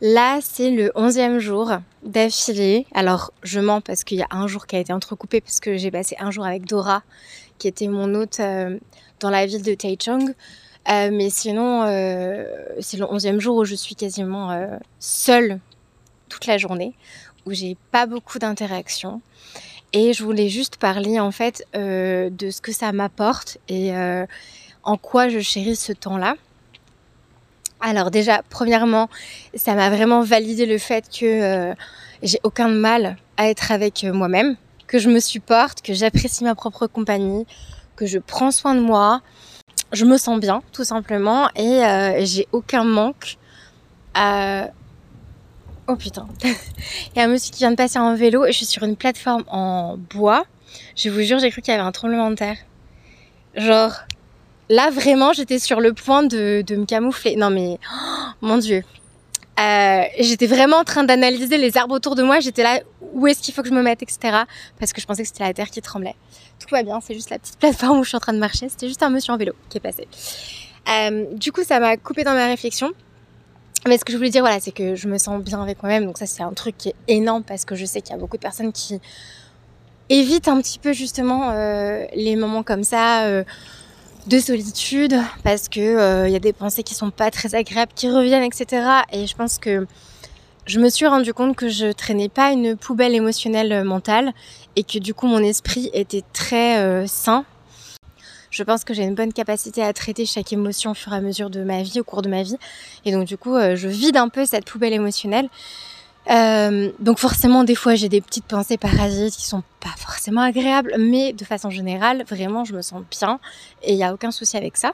Là, 0.00 0.40
c'est 0.42 0.70
le 0.70 0.92
onzième 0.94 1.38
jour 1.38 1.72
d'affilée. 2.02 2.86
Alors, 2.92 3.32
je 3.42 3.60
mens 3.60 3.80
parce 3.80 4.04
qu'il 4.04 4.18
y 4.18 4.22
a 4.22 4.28
un 4.30 4.46
jour 4.46 4.66
qui 4.66 4.76
a 4.76 4.80
été 4.80 4.92
entrecoupé 4.92 5.40
parce 5.40 5.60
que 5.60 5.76
j'ai 5.76 5.90
passé 5.90 6.16
un 6.18 6.30
jour 6.30 6.44
avec 6.44 6.66
Dora, 6.66 7.02
qui 7.58 7.68
était 7.68 7.88
mon 7.88 8.14
hôte 8.14 8.40
euh, 8.40 8.78
dans 9.20 9.30
la 9.30 9.46
ville 9.46 9.62
de 9.62 9.74
Taichung. 9.74 10.34
Euh, 10.88 11.10
mais 11.12 11.30
sinon, 11.30 11.84
euh, 11.84 12.44
c'est 12.80 12.96
le 12.96 13.10
onzième 13.10 13.40
jour 13.40 13.56
où 13.56 13.64
je 13.64 13.74
suis 13.74 13.94
quasiment 13.94 14.68
seule 14.98 15.60
toute 16.28 16.46
la 16.46 16.58
journée, 16.58 16.94
où 17.46 17.52
j'ai 17.52 17.76
pas 17.90 18.06
beaucoup 18.06 18.38
d'interactions. 18.38 19.20
Et 19.92 20.12
je 20.12 20.24
voulais 20.24 20.48
juste 20.48 20.76
parler 20.76 21.20
en 21.20 21.30
fait 21.30 21.64
de 21.74 22.50
ce 22.50 22.60
que 22.60 22.72
ça 22.72 22.92
m'apporte 22.92 23.58
et 23.68 23.92
en 24.82 24.96
quoi 24.96 25.28
je 25.28 25.40
chéris 25.40 25.76
ce 25.76 25.92
temps-là. 25.92 26.34
Alors 27.86 28.10
déjà, 28.10 28.42
premièrement, 28.48 29.10
ça 29.54 29.74
m'a 29.74 29.90
vraiment 29.90 30.22
validé 30.22 30.64
le 30.64 30.78
fait 30.78 31.04
que 31.08 31.26
euh, 31.26 31.74
j'ai 32.22 32.40
aucun 32.42 32.68
mal 32.68 33.18
à 33.36 33.50
être 33.50 33.72
avec 33.72 34.04
euh, 34.04 34.12
moi-même, 34.14 34.56
que 34.86 34.98
je 34.98 35.10
me 35.10 35.20
supporte, 35.20 35.82
que 35.82 35.92
j'apprécie 35.92 36.44
ma 36.44 36.54
propre 36.54 36.86
compagnie, 36.86 37.46
que 37.94 38.06
je 38.06 38.18
prends 38.18 38.50
soin 38.50 38.74
de 38.74 38.80
moi. 38.80 39.20
Je 39.92 40.04
me 40.04 40.16
sens 40.16 40.40
bien, 40.40 40.62
tout 40.72 40.84
simplement, 40.84 41.48
et 41.54 41.84
euh, 41.84 42.24
j'ai 42.24 42.48
aucun 42.52 42.84
manque. 42.84 43.36
Oh 45.86 45.96
putain. 45.96 46.26
Il 46.42 47.18
y 47.18 47.20
a 47.20 47.24
un 47.24 47.28
monsieur 47.28 47.52
qui 47.52 47.58
vient 47.58 47.70
de 47.70 47.76
passer 47.76 47.98
en 47.98 48.14
vélo 48.14 48.46
et 48.46 48.52
je 48.52 48.56
suis 48.56 48.66
sur 48.66 48.84
une 48.84 48.96
plateforme 48.96 49.44
en 49.48 49.96
bois. 49.96 50.44
Je 50.96 51.10
vous 51.10 51.20
jure, 51.20 51.38
j'ai 51.38 51.50
cru 51.50 51.60
qu'il 51.60 51.72
y 51.72 51.76
avait 51.76 51.86
un 51.86 51.92
tremblement 51.92 52.30
de 52.30 52.36
terre. 52.36 52.56
Genre, 53.54 53.92
Là, 54.70 54.90
vraiment, 54.90 55.32
j'étais 55.32 55.58
sur 55.58 55.80
le 55.80 55.92
point 55.92 56.22
de, 56.22 56.64
me 56.70 56.86
camoufler. 56.86 57.36
Non, 57.36 57.50
mais 57.50 57.78
mon 58.40 58.58
Dieu. 58.58 58.82
Euh, 59.60 60.02
j'étais 60.18 60.46
vraiment 60.46 60.78
en 60.78 60.84
train 60.84 61.04
d'analyser 61.04 61.58
les 61.58 61.76
arbres 61.76 61.94
autour 61.94 62.14
de 62.14 62.22
moi. 62.22 62.40
J'étais 62.40 62.62
là, 62.62 62.80
où 63.14 63.26
est-ce 63.26 63.40
qu'il 63.40 63.54
faut 63.54 63.62
que 63.62 63.68
je 63.68 63.74
me 63.74 63.82
mette, 63.82 64.02
etc. 64.02 64.44
Parce 64.78 64.92
que 64.92 65.00
je 65.00 65.06
pensais 65.06 65.22
que 65.22 65.28
c'était 65.28 65.44
la 65.44 65.54
terre 65.54 65.70
qui 65.70 65.80
tremblait. 65.80 66.16
Tout 66.58 66.68
va 66.70 66.82
bien, 66.82 67.00
c'est 67.00 67.14
juste 67.14 67.30
la 67.30 67.38
petite 67.38 67.58
plateforme 67.58 67.98
où 67.98 68.04
je 68.04 68.08
suis 68.08 68.16
en 68.16 68.20
train 68.20 68.32
de 68.32 68.38
marcher. 68.38 68.68
C'était 68.68 68.88
juste 68.88 69.02
un 69.02 69.10
monsieur 69.10 69.32
en 69.32 69.36
vélo 69.36 69.52
qui 69.68 69.78
est 69.78 69.80
passé. 69.80 70.06
Euh, 70.88 71.26
du 71.34 71.52
coup, 71.52 71.64
ça 71.64 71.80
m'a 71.80 71.96
coupé 71.96 72.24
dans 72.24 72.34
ma 72.34 72.46
réflexion. 72.46 72.92
Mais 73.86 73.98
ce 73.98 74.04
que 74.04 74.12
je 74.12 74.16
voulais 74.16 74.30
dire, 74.30 74.42
voilà, 74.42 74.60
c'est 74.60 74.72
que 74.72 74.94
je 74.94 75.08
me 75.08 75.18
sens 75.18 75.42
bien 75.42 75.62
avec 75.62 75.82
moi-même. 75.82 76.06
Donc 76.06 76.18
ça, 76.18 76.26
c'est 76.26 76.42
un 76.42 76.52
truc 76.52 76.76
qui 76.76 76.90
est 76.90 76.94
énorme 77.08 77.42
parce 77.42 77.64
que 77.64 77.74
je 77.74 77.84
sais 77.84 78.00
qu'il 78.00 78.12
y 78.12 78.16
a 78.16 78.20
beaucoup 78.20 78.36
de 78.36 78.42
personnes 78.42 78.72
qui 78.72 79.00
évitent 80.08 80.48
un 80.48 80.60
petit 80.60 80.78
peu 80.78 80.92
justement 80.92 81.50
euh, 81.50 82.04
les 82.14 82.36
moments 82.36 82.62
comme 82.62 82.84
ça 82.84 83.44
de 84.26 84.38
solitude 84.38 85.20
parce 85.42 85.68
que 85.68 85.80
il 85.80 85.98
euh, 85.98 86.28
y 86.28 86.36
a 86.36 86.40
des 86.40 86.52
pensées 86.52 86.82
qui 86.82 86.94
sont 86.94 87.10
pas 87.10 87.30
très 87.30 87.54
agréables 87.54 87.92
qui 87.94 88.10
reviennent 88.10 88.42
etc 88.42 88.86
et 89.12 89.26
je 89.26 89.36
pense 89.36 89.58
que 89.58 89.86
je 90.66 90.80
me 90.80 90.88
suis 90.88 91.06
rendu 91.06 91.34
compte 91.34 91.56
que 91.56 91.68
je 91.68 91.92
traînais 91.92 92.28
pas 92.28 92.52
une 92.52 92.76
poubelle 92.76 93.14
émotionnelle 93.14 93.72
euh, 93.72 93.84
mentale 93.84 94.32
et 94.76 94.82
que 94.82 94.98
du 94.98 95.14
coup 95.14 95.26
mon 95.26 95.40
esprit 95.40 95.90
était 95.92 96.24
très 96.32 96.78
euh, 96.78 97.06
sain 97.06 97.44
je 98.50 98.62
pense 98.62 98.84
que 98.84 98.94
j'ai 98.94 99.02
une 99.02 99.16
bonne 99.16 99.32
capacité 99.32 99.82
à 99.82 99.92
traiter 99.92 100.26
chaque 100.26 100.52
émotion 100.52 100.92
au 100.92 100.94
fur 100.94 101.12
et 101.12 101.16
à 101.16 101.20
mesure 101.20 101.50
de 101.50 101.64
ma 101.64 101.82
vie, 101.82 101.98
au 101.98 102.04
cours 102.04 102.22
de 102.22 102.28
ma 102.28 102.44
vie. 102.44 102.54
Et 103.04 103.10
donc 103.10 103.24
du 103.24 103.36
coup, 103.36 103.56
je 103.58 103.88
vide 103.88 104.16
un 104.16 104.28
peu 104.28 104.46
cette 104.46 104.64
poubelle 104.64 104.92
émotionnelle. 104.92 105.48
Euh, 106.30 106.90
donc 107.00 107.18
forcément, 107.18 107.64
des 107.64 107.74
fois, 107.74 107.94
j'ai 107.94 108.08
des 108.08 108.20
petites 108.20 108.46
pensées 108.46 108.78
parasites 108.78 109.34
qui 109.34 109.44
sont 109.44 109.62
pas 109.80 109.94
forcément 109.98 110.40
agréables, 110.40 110.94
mais 110.98 111.32
de 111.32 111.44
façon 111.44 111.70
générale, 111.70 112.24
vraiment, 112.28 112.64
je 112.64 112.74
me 112.74 112.82
sens 112.82 113.02
bien 113.10 113.38
et 113.82 113.92
il 113.92 113.96
n'y 113.96 114.04
a 114.04 114.14
aucun 114.14 114.30
souci 114.30 114.56
avec 114.56 114.76
ça. 114.76 114.92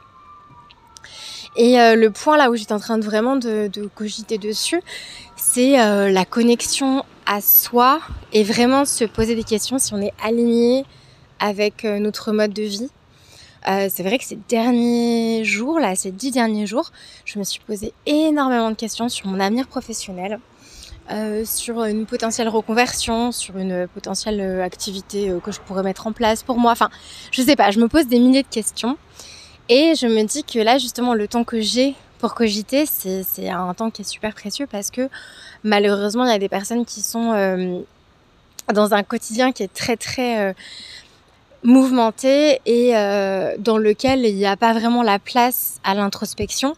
Et 1.56 1.80
euh, 1.80 1.96
le 1.96 2.10
point 2.10 2.36
là 2.36 2.50
où 2.50 2.54
j'étais 2.54 2.72
en 2.72 2.78
train 2.78 2.98
de 2.98 3.04
vraiment 3.04 3.36
de, 3.36 3.70
cogiter 3.94 4.38
dessus, 4.38 4.80
c'est 5.40 5.80
euh, 5.80 6.10
la 6.10 6.24
connexion 6.24 7.04
à 7.26 7.40
soi 7.40 8.00
et 8.32 8.44
vraiment 8.44 8.84
se 8.84 9.04
poser 9.04 9.34
des 9.34 9.44
questions 9.44 9.78
si 9.78 9.94
on 9.94 10.00
est 10.00 10.12
aligné 10.22 10.84
avec 11.38 11.84
notre 11.84 12.32
mode 12.32 12.52
de 12.52 12.62
vie. 12.62 12.90
c'est 13.64 14.02
vrai 14.02 14.18
que 14.18 14.24
ces 14.24 14.38
derniers 14.48 15.42
jours, 15.44 15.80
là, 15.80 15.96
ces 15.96 16.10
dix 16.10 16.32
derniers 16.32 16.66
jours, 16.66 16.92
je 17.24 17.38
me 17.38 17.44
suis 17.44 17.60
posé 17.60 17.94
énormément 18.04 18.70
de 18.70 18.76
questions 18.76 19.08
sur 19.08 19.26
mon 19.26 19.40
avenir 19.40 19.66
professionnel, 19.66 20.38
euh, 21.12 21.44
sur 21.44 21.82
une 21.82 22.06
potentielle 22.06 22.48
reconversion, 22.48 23.32
sur 23.32 23.58
une 23.58 23.88
potentielle 23.88 24.40
euh, 24.40 24.62
activité 24.62 25.28
euh, 25.28 25.40
que 25.40 25.50
je 25.50 25.58
pourrais 25.58 25.82
mettre 25.82 26.06
en 26.06 26.12
place 26.12 26.44
pour 26.44 26.56
moi. 26.56 26.70
Enfin, 26.70 26.88
je 27.32 27.42
sais 27.42 27.56
pas, 27.56 27.72
je 27.72 27.80
me 27.80 27.88
pose 27.88 28.06
des 28.06 28.20
milliers 28.20 28.44
de 28.44 28.48
questions 28.48 28.96
et 29.68 29.94
je 29.96 30.06
me 30.06 30.22
dis 30.22 30.44
que 30.44 30.60
là, 30.60 30.78
justement, 30.78 31.14
le 31.14 31.26
temps 31.26 31.42
que 31.42 31.60
j'ai 31.60 31.96
pour 32.20 32.34
cogiter, 32.34 32.86
c'est 32.86 33.48
un 33.48 33.74
temps 33.74 33.90
qui 33.90 34.02
est 34.02 34.04
super 34.08 34.34
précieux 34.34 34.66
parce 34.70 34.90
que 34.90 35.08
malheureusement, 35.64 36.24
il 36.24 36.30
y 36.30 36.34
a 36.34 36.38
des 36.38 36.48
personnes 36.48 36.84
qui 36.84 37.00
sont 37.00 37.84
dans 38.72 38.94
un 38.94 39.02
quotidien 39.02 39.52
qui 39.52 39.62
est 39.62 39.72
très 39.72 39.96
très 39.96 40.54
mouvementé 41.62 42.60
et 42.66 42.92
dans 43.58 43.78
lequel 43.78 44.24
il 44.24 44.36
n'y 44.36 44.46
a 44.46 44.56
pas 44.56 44.72
vraiment 44.72 45.02
la 45.02 45.18
place 45.18 45.80
à 45.82 45.94
l'introspection. 45.94 46.76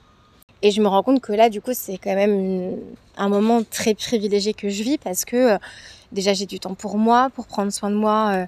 Et 0.62 0.70
je 0.70 0.80
me 0.80 0.86
rends 0.86 1.02
compte 1.02 1.20
que 1.20 1.32
là, 1.32 1.50
du 1.50 1.60
coup, 1.60 1.72
c'est 1.74 1.98
quand 1.98 2.14
même 2.14 2.76
un 3.16 3.28
moment 3.28 3.62
très 3.68 3.94
privilégié 3.94 4.54
que 4.54 4.68
je 4.68 4.82
vis 4.82 4.98
parce 4.98 5.24
que 5.24 5.54
euh, 5.54 5.58
déjà 6.12 6.32
j'ai 6.34 6.46
du 6.46 6.60
temps 6.60 6.74
pour 6.74 6.98
moi, 6.98 7.30
pour 7.34 7.46
prendre 7.46 7.72
soin 7.72 7.90
de 7.90 7.96
moi, 7.96 8.32
euh, 8.32 8.46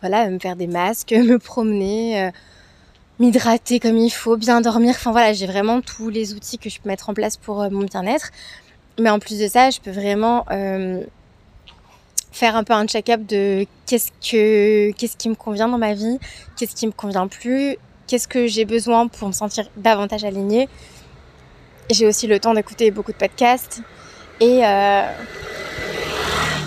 voilà, 0.00 0.28
me 0.30 0.38
faire 0.38 0.56
des 0.56 0.66
masques, 0.66 1.12
me 1.12 1.38
promener, 1.38 2.24
euh, 2.24 2.30
m'hydrater 3.20 3.78
comme 3.78 3.96
il 3.98 4.10
faut, 4.10 4.36
bien 4.36 4.60
dormir. 4.60 4.94
Enfin 4.96 5.12
voilà, 5.12 5.32
j'ai 5.32 5.46
vraiment 5.46 5.80
tous 5.80 6.08
les 6.08 6.34
outils 6.34 6.58
que 6.58 6.68
je 6.68 6.80
peux 6.80 6.88
mettre 6.88 7.08
en 7.08 7.14
place 7.14 7.36
pour 7.36 7.70
mon 7.70 7.84
bien-être. 7.84 8.30
Mais 8.98 9.10
en 9.10 9.20
plus 9.20 9.38
de 9.38 9.46
ça, 9.46 9.70
je 9.70 9.78
peux 9.80 9.92
vraiment 9.92 10.44
faire 12.32 12.56
un 12.56 12.64
peu 12.64 12.72
un 12.72 12.86
check-up 12.86 13.24
de 13.26 13.66
qu'est-ce 13.86 14.10
que 14.10 14.92
qu'est-ce 14.92 15.16
qui 15.16 15.28
me 15.28 15.34
convient 15.34 15.68
dans 15.68 15.78
ma 15.78 15.94
vie, 15.94 16.18
qu'est-ce 16.56 16.74
qui 16.74 16.86
me 16.86 16.92
convient 16.92 17.28
plus, 17.28 17.76
qu'est-ce 18.06 18.28
que 18.28 18.46
j'ai 18.46 18.64
besoin 18.64 19.08
pour 19.08 19.28
me 19.28 19.32
sentir 19.32 19.68
davantage 19.76 20.24
alignée 20.24 20.68
j'ai 21.90 22.06
aussi 22.06 22.26
le 22.26 22.38
temps 22.38 22.54
d'écouter 22.54 22.90
beaucoup 22.90 23.12
de 23.12 23.16
podcasts. 23.16 23.82
Et, 24.40 24.64
euh, 24.64 25.02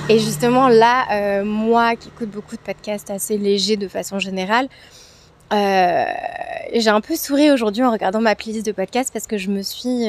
justement, 0.09 0.67
là, 0.67 1.05
euh, 1.11 1.45
moi 1.45 1.95
qui 1.95 2.09
écoute 2.09 2.29
beaucoup 2.29 2.55
de 2.55 2.61
podcasts 2.61 3.09
assez 3.09 3.37
légers 3.37 3.77
de 3.77 3.87
façon 3.87 4.19
générale, 4.19 4.67
euh, 5.53 6.05
j'ai 6.73 6.89
un 6.89 7.01
peu 7.01 7.15
souri 7.15 7.51
aujourd'hui 7.51 7.83
en 7.83 7.91
regardant 7.91 8.21
ma 8.21 8.35
playlist 8.35 8.65
de 8.65 8.71
podcasts 8.71 9.13
parce 9.13 9.27
que 9.27 9.37
je 9.37 9.49
me 9.49 9.61
suis 9.61 10.07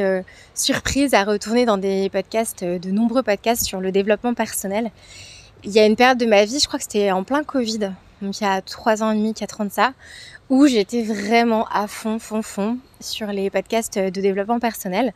surprise 0.55 1.15
à 1.15 1.25
retourner 1.25 1.67
dans 1.67 1.79
des 1.79 2.09
podcasts, 2.09 2.65
de 2.65 2.91
nombreux 2.91 3.23
podcasts 3.23 3.65
sur 3.65 3.81
le 3.81 3.93
développement 3.93 4.35
personnel. 4.35 4.91
Il 5.65 5.73
y 5.73 5.79
a 5.79 5.87
une 5.87 5.97
période 5.97 6.19
de 6.19 6.27
ma 6.27 6.45
vie, 6.45 6.59
je 6.59 6.67
crois 6.67 6.79
que 6.79 6.85
c'était 6.85 7.11
en 7.11 7.25
plein 7.25 7.43
Covid, 7.43 7.93
donc 8.23 8.41
il 8.41 8.45
y 8.45 8.47
a 8.47 8.61
3 8.61 9.03
ans 9.03 9.13
et 9.13 9.17
demi, 9.17 9.35
4 9.35 9.61
ans 9.61 9.65
de 9.65 9.73
ça, 9.73 9.93
où 10.51 10.67
j'étais 10.67 11.03
vraiment 11.03 11.67
à 11.69 11.87
fond, 11.87 12.19
fond, 12.19 12.43
fond 12.43 12.79
sur 13.01 13.29
les 13.29 13.51
podcasts 13.51 13.99
de 13.99 14.21
développement 14.21 14.59
personnel. 14.59 15.13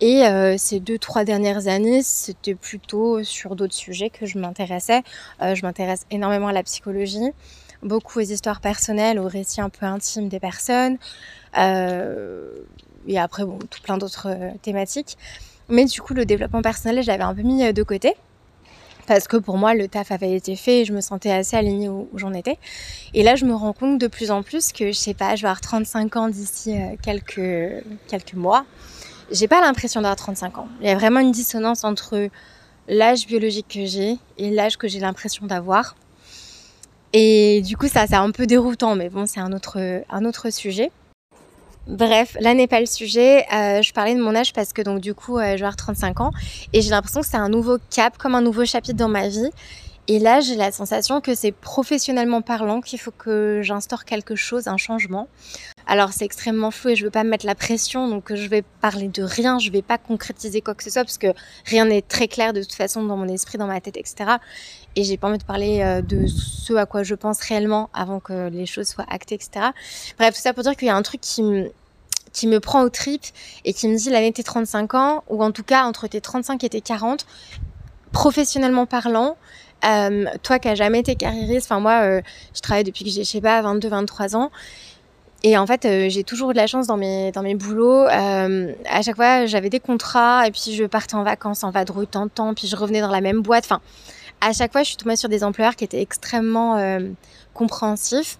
Et 0.00 0.26
euh, 0.26 0.56
ces 0.58 0.80
deux, 0.80 0.98
trois 0.98 1.24
dernières 1.24 1.68
années, 1.68 2.02
c'était 2.02 2.54
plutôt 2.54 3.22
sur 3.22 3.54
d'autres 3.54 3.74
sujets 3.74 4.10
que 4.10 4.26
je 4.26 4.38
m'intéressais. 4.38 5.02
Euh, 5.40 5.54
je 5.54 5.62
m'intéresse 5.62 6.04
énormément 6.10 6.48
à 6.48 6.52
la 6.52 6.62
psychologie, 6.62 7.30
beaucoup 7.82 8.18
aux 8.18 8.22
histoires 8.22 8.60
personnelles, 8.60 9.18
aux 9.18 9.28
récits 9.28 9.60
un 9.60 9.70
peu 9.70 9.86
intimes 9.86 10.28
des 10.28 10.40
personnes. 10.40 10.98
Euh, 11.58 12.50
et 13.06 13.18
après, 13.18 13.44
bon, 13.44 13.58
tout 13.58 13.82
plein 13.82 13.98
d'autres 13.98 14.28
thématiques. 14.62 15.16
Mais 15.68 15.84
du 15.84 16.00
coup, 16.00 16.14
le 16.14 16.24
développement 16.24 16.62
personnel, 16.62 17.02
je 17.02 17.08
l'avais 17.08 17.22
un 17.22 17.34
peu 17.34 17.42
mis 17.42 17.72
de 17.72 17.82
côté 17.82 18.14
parce 19.06 19.28
que 19.28 19.36
pour 19.36 19.56
moi 19.56 19.74
le 19.74 19.88
taf 19.88 20.12
avait 20.12 20.34
été 20.34 20.56
fait 20.56 20.80
et 20.80 20.84
je 20.84 20.92
me 20.92 21.00
sentais 21.00 21.30
assez 21.30 21.56
alignée 21.56 21.88
où, 21.88 22.08
j'en 22.14 22.32
étais. 22.32 22.58
Et 23.12 23.22
là 23.22 23.36
je 23.36 23.44
me 23.44 23.54
rends 23.54 23.72
compte 23.72 23.98
de 23.98 24.06
plus 24.06 24.30
en 24.30 24.42
plus 24.42 24.72
que 24.72 24.88
je 24.88 24.98
sais 24.98 25.14
pas, 25.14 25.36
je 25.36 25.42
vais 25.42 25.48
avoir 25.48 25.60
35 25.60 26.16
ans 26.16 26.28
d'ici 26.28 26.76
euh, 26.76 26.96
quelques, 27.02 27.84
quelques 28.08 28.34
mois. 28.34 28.64
J'ai 29.30 29.48
pas 29.48 29.60
l'impression 29.60 30.00
d'avoir 30.00 30.16
35 30.16 30.58
ans. 30.58 30.68
Il 30.80 30.86
y 30.86 30.90
a 30.90 30.94
vraiment 30.94 31.20
une 31.20 31.32
dissonance 31.32 31.84
entre 31.84 32.28
l'âge 32.88 33.26
biologique 33.26 33.68
que 33.68 33.86
j'ai 33.86 34.18
et 34.36 34.50
l'âge 34.50 34.76
que 34.76 34.86
j'ai 34.86 35.00
l'impression 35.00 35.46
d'avoir. 35.46 35.96
Et 37.16 37.62
du 37.62 37.76
coup 37.76 37.88
ça 37.88 38.06
c'est 38.06 38.16
un 38.16 38.30
peu 38.32 38.46
déroutant 38.46 38.96
mais 38.96 39.08
bon 39.08 39.24
c'est 39.24 39.40
un 39.40 39.52
autre, 39.52 39.78
un 40.10 40.24
autre 40.26 40.50
sujet. 40.50 40.90
Bref, 41.86 42.36
là 42.40 42.54
n'est 42.54 42.66
pas 42.66 42.80
le 42.80 42.86
sujet. 42.86 43.44
Euh, 43.52 43.82
je 43.82 43.92
parlais 43.92 44.14
de 44.14 44.20
mon 44.20 44.34
âge 44.34 44.52
parce 44.54 44.72
que 44.72 44.80
donc 44.80 45.00
du 45.00 45.14
coup, 45.14 45.36
euh, 45.36 45.52
je 45.52 45.56
vais 45.56 45.62
avoir 45.62 45.76
35 45.76 46.20
ans 46.20 46.30
et 46.72 46.80
j'ai 46.80 46.90
l'impression 46.90 47.20
que 47.20 47.26
c'est 47.26 47.36
un 47.36 47.50
nouveau 47.50 47.76
cap, 47.94 48.16
comme 48.16 48.34
un 48.34 48.40
nouveau 48.40 48.64
chapitre 48.64 48.96
dans 48.96 49.08
ma 49.08 49.28
vie. 49.28 49.50
Et 50.06 50.18
là, 50.18 50.40
j'ai 50.40 50.54
la 50.54 50.70
sensation 50.70 51.22
que 51.22 51.34
c'est 51.34 51.52
professionnellement 51.52 52.42
parlant 52.42 52.82
qu'il 52.82 53.00
faut 53.00 53.10
que 53.10 53.60
j'instaure 53.62 54.04
quelque 54.04 54.34
chose, 54.34 54.68
un 54.68 54.76
changement. 54.76 55.28
Alors 55.86 56.12
c'est 56.12 56.24
extrêmement 56.24 56.70
flou 56.70 56.90
et 56.90 56.96
je 56.96 57.04
veux 57.04 57.10
pas 57.10 57.24
me 57.24 57.30
mettre 57.30 57.46
la 57.46 57.54
pression, 57.54 58.08
donc 58.08 58.34
je 58.34 58.48
vais 58.48 58.62
parler 58.80 59.08
de 59.08 59.22
rien, 59.22 59.58
je 59.58 59.70
vais 59.70 59.82
pas 59.82 59.98
concrétiser 59.98 60.62
quoi 60.62 60.74
que 60.74 60.82
ce 60.82 60.90
soit 60.90 61.04
parce 61.04 61.18
que 61.18 61.28
rien 61.66 61.84
n'est 61.84 62.00
très 62.00 62.26
clair 62.26 62.54
de 62.54 62.62
toute 62.62 62.72
façon 62.72 63.02
dans 63.02 63.16
mon 63.16 63.28
esprit, 63.28 63.58
dans 63.58 63.66
ma 63.66 63.80
tête, 63.80 63.96
etc. 63.98 64.36
Et 64.96 65.04
j'ai 65.04 65.18
pas 65.18 65.28
envie 65.28 65.38
de 65.38 65.44
parler 65.44 65.80
euh, 65.82 66.00
de 66.00 66.26
ce 66.26 66.72
à 66.74 66.86
quoi 66.86 67.02
je 67.02 67.14
pense 67.14 67.40
réellement 67.40 67.90
avant 67.92 68.20
que 68.20 68.48
les 68.48 68.66
choses 68.66 68.88
soient 68.88 69.06
actées, 69.08 69.34
etc. 69.34 69.66
Bref, 70.18 70.34
tout 70.34 70.40
ça 70.40 70.54
pour 70.54 70.62
dire 70.62 70.76
qu'il 70.76 70.88
y 70.88 70.90
a 70.90 70.96
un 70.96 71.02
truc 71.02 71.20
qui 71.20 71.42
me 71.42 71.70
qui 72.32 72.48
me 72.48 72.58
prend 72.58 72.82
au 72.82 72.88
trip 72.88 73.22
et 73.64 73.72
qui 73.72 73.86
me 73.86 73.96
dit 73.96 74.10
l'année 74.10 74.32
tes 74.32 74.42
35 74.42 74.94
ans, 74.94 75.24
ou 75.28 75.44
en 75.44 75.52
tout 75.52 75.62
cas 75.62 75.84
entre 75.84 76.08
tes 76.08 76.20
35 76.20 76.64
et 76.64 76.68
tes 76.68 76.80
40, 76.80 77.26
professionnellement 78.12 78.86
parlant, 78.86 79.36
euh, 79.84 80.24
toi 80.42 80.58
qui 80.58 80.68
n'as 80.68 80.74
jamais 80.74 81.00
été 81.00 81.14
carriériste, 81.14 81.66
enfin 81.70 81.80
moi, 81.80 82.02
euh, 82.02 82.20
je 82.54 82.60
travaille 82.60 82.84
depuis 82.84 83.04
que 83.04 83.10
j'ai, 83.10 83.24
je 83.24 83.30
sais 83.30 83.40
pas, 83.40 83.60
22, 83.62 83.88
23 83.88 84.36
ans, 84.36 84.50
et 85.46 85.58
en 85.58 85.66
fait, 85.66 85.84
euh, 85.84 86.08
j'ai 86.08 86.24
toujours 86.24 86.50
eu 86.50 86.52
de 86.54 86.58
la 86.58 86.66
chance 86.66 86.86
dans 86.86 86.96
mes, 86.96 87.30
dans 87.30 87.42
mes 87.42 87.54
boulots. 87.54 88.06
Euh, 88.06 88.72
à 88.86 89.02
chaque 89.02 89.16
fois, 89.16 89.44
j'avais 89.44 89.68
des 89.68 89.78
contrats 89.78 90.46
et 90.46 90.50
puis 90.50 90.74
je 90.74 90.84
partais 90.84 91.16
en 91.16 91.22
vacances 91.22 91.64
en 91.64 91.70
vadrouille 91.70 92.06
tant 92.06 92.24
de 92.24 92.30
temps, 92.30 92.54
puis 92.54 92.66
je 92.66 92.74
revenais 92.74 93.02
dans 93.02 93.10
la 93.10 93.20
même 93.20 93.42
boîte. 93.42 93.64
Enfin, 93.66 93.82
à 94.40 94.54
chaque 94.54 94.72
fois, 94.72 94.82
je 94.82 94.88
suis 94.88 94.96
tombée 94.96 95.16
sur 95.16 95.28
des 95.28 95.44
employeurs 95.44 95.76
qui 95.76 95.84
étaient 95.84 96.00
extrêmement 96.00 96.78
euh, 96.78 97.00
compréhensifs 97.52 98.38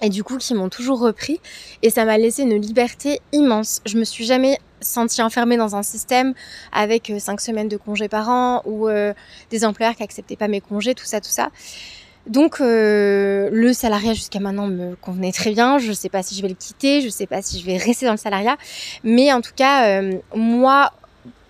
et 0.00 0.08
du 0.08 0.24
coup 0.24 0.38
qui 0.38 0.54
m'ont 0.54 0.68
toujours 0.68 1.00
repris. 1.00 1.40
Et 1.82 1.90
ça 1.90 2.04
m'a 2.04 2.18
laissé 2.18 2.42
une 2.42 2.60
liberté 2.60 3.20
immense. 3.32 3.80
Je 3.86 3.98
me 3.98 4.04
suis 4.04 4.24
jamais 4.24 4.58
sentie 4.80 5.22
enfermée 5.22 5.56
dans 5.56 5.76
un 5.76 5.82
système 5.82 6.34
avec 6.72 7.12
cinq 7.18 7.40
semaines 7.40 7.68
de 7.68 7.76
congés 7.76 8.08
par 8.08 8.28
an 8.28 8.62
ou 8.64 8.88
des 9.50 9.64
employeurs 9.64 9.94
qui 9.94 10.02
acceptaient 10.02 10.36
pas 10.36 10.48
mes 10.48 10.60
congés, 10.60 10.94
tout 10.94 11.04
ça, 11.04 11.20
tout 11.20 11.30
ça. 11.30 11.50
Donc 12.26 12.60
euh, 12.60 13.48
le 13.52 13.72
salariat 13.72 14.14
jusqu'à 14.14 14.38
maintenant 14.38 14.68
me 14.68 14.94
convenait 14.96 15.32
très 15.32 15.52
bien. 15.52 15.78
Je 15.78 15.88
ne 15.88 15.94
sais 15.94 16.08
pas 16.08 16.22
si 16.22 16.36
je 16.36 16.42
vais 16.42 16.48
le 16.48 16.54
quitter, 16.54 17.00
je 17.00 17.06
ne 17.06 17.10
sais 17.10 17.26
pas 17.26 17.42
si 17.42 17.58
je 17.58 17.66
vais 17.66 17.76
rester 17.76 18.06
dans 18.06 18.12
le 18.12 18.18
salariat, 18.18 18.56
mais 19.02 19.32
en 19.32 19.40
tout 19.40 19.52
cas 19.54 20.00
euh, 20.00 20.18
moi 20.34 20.92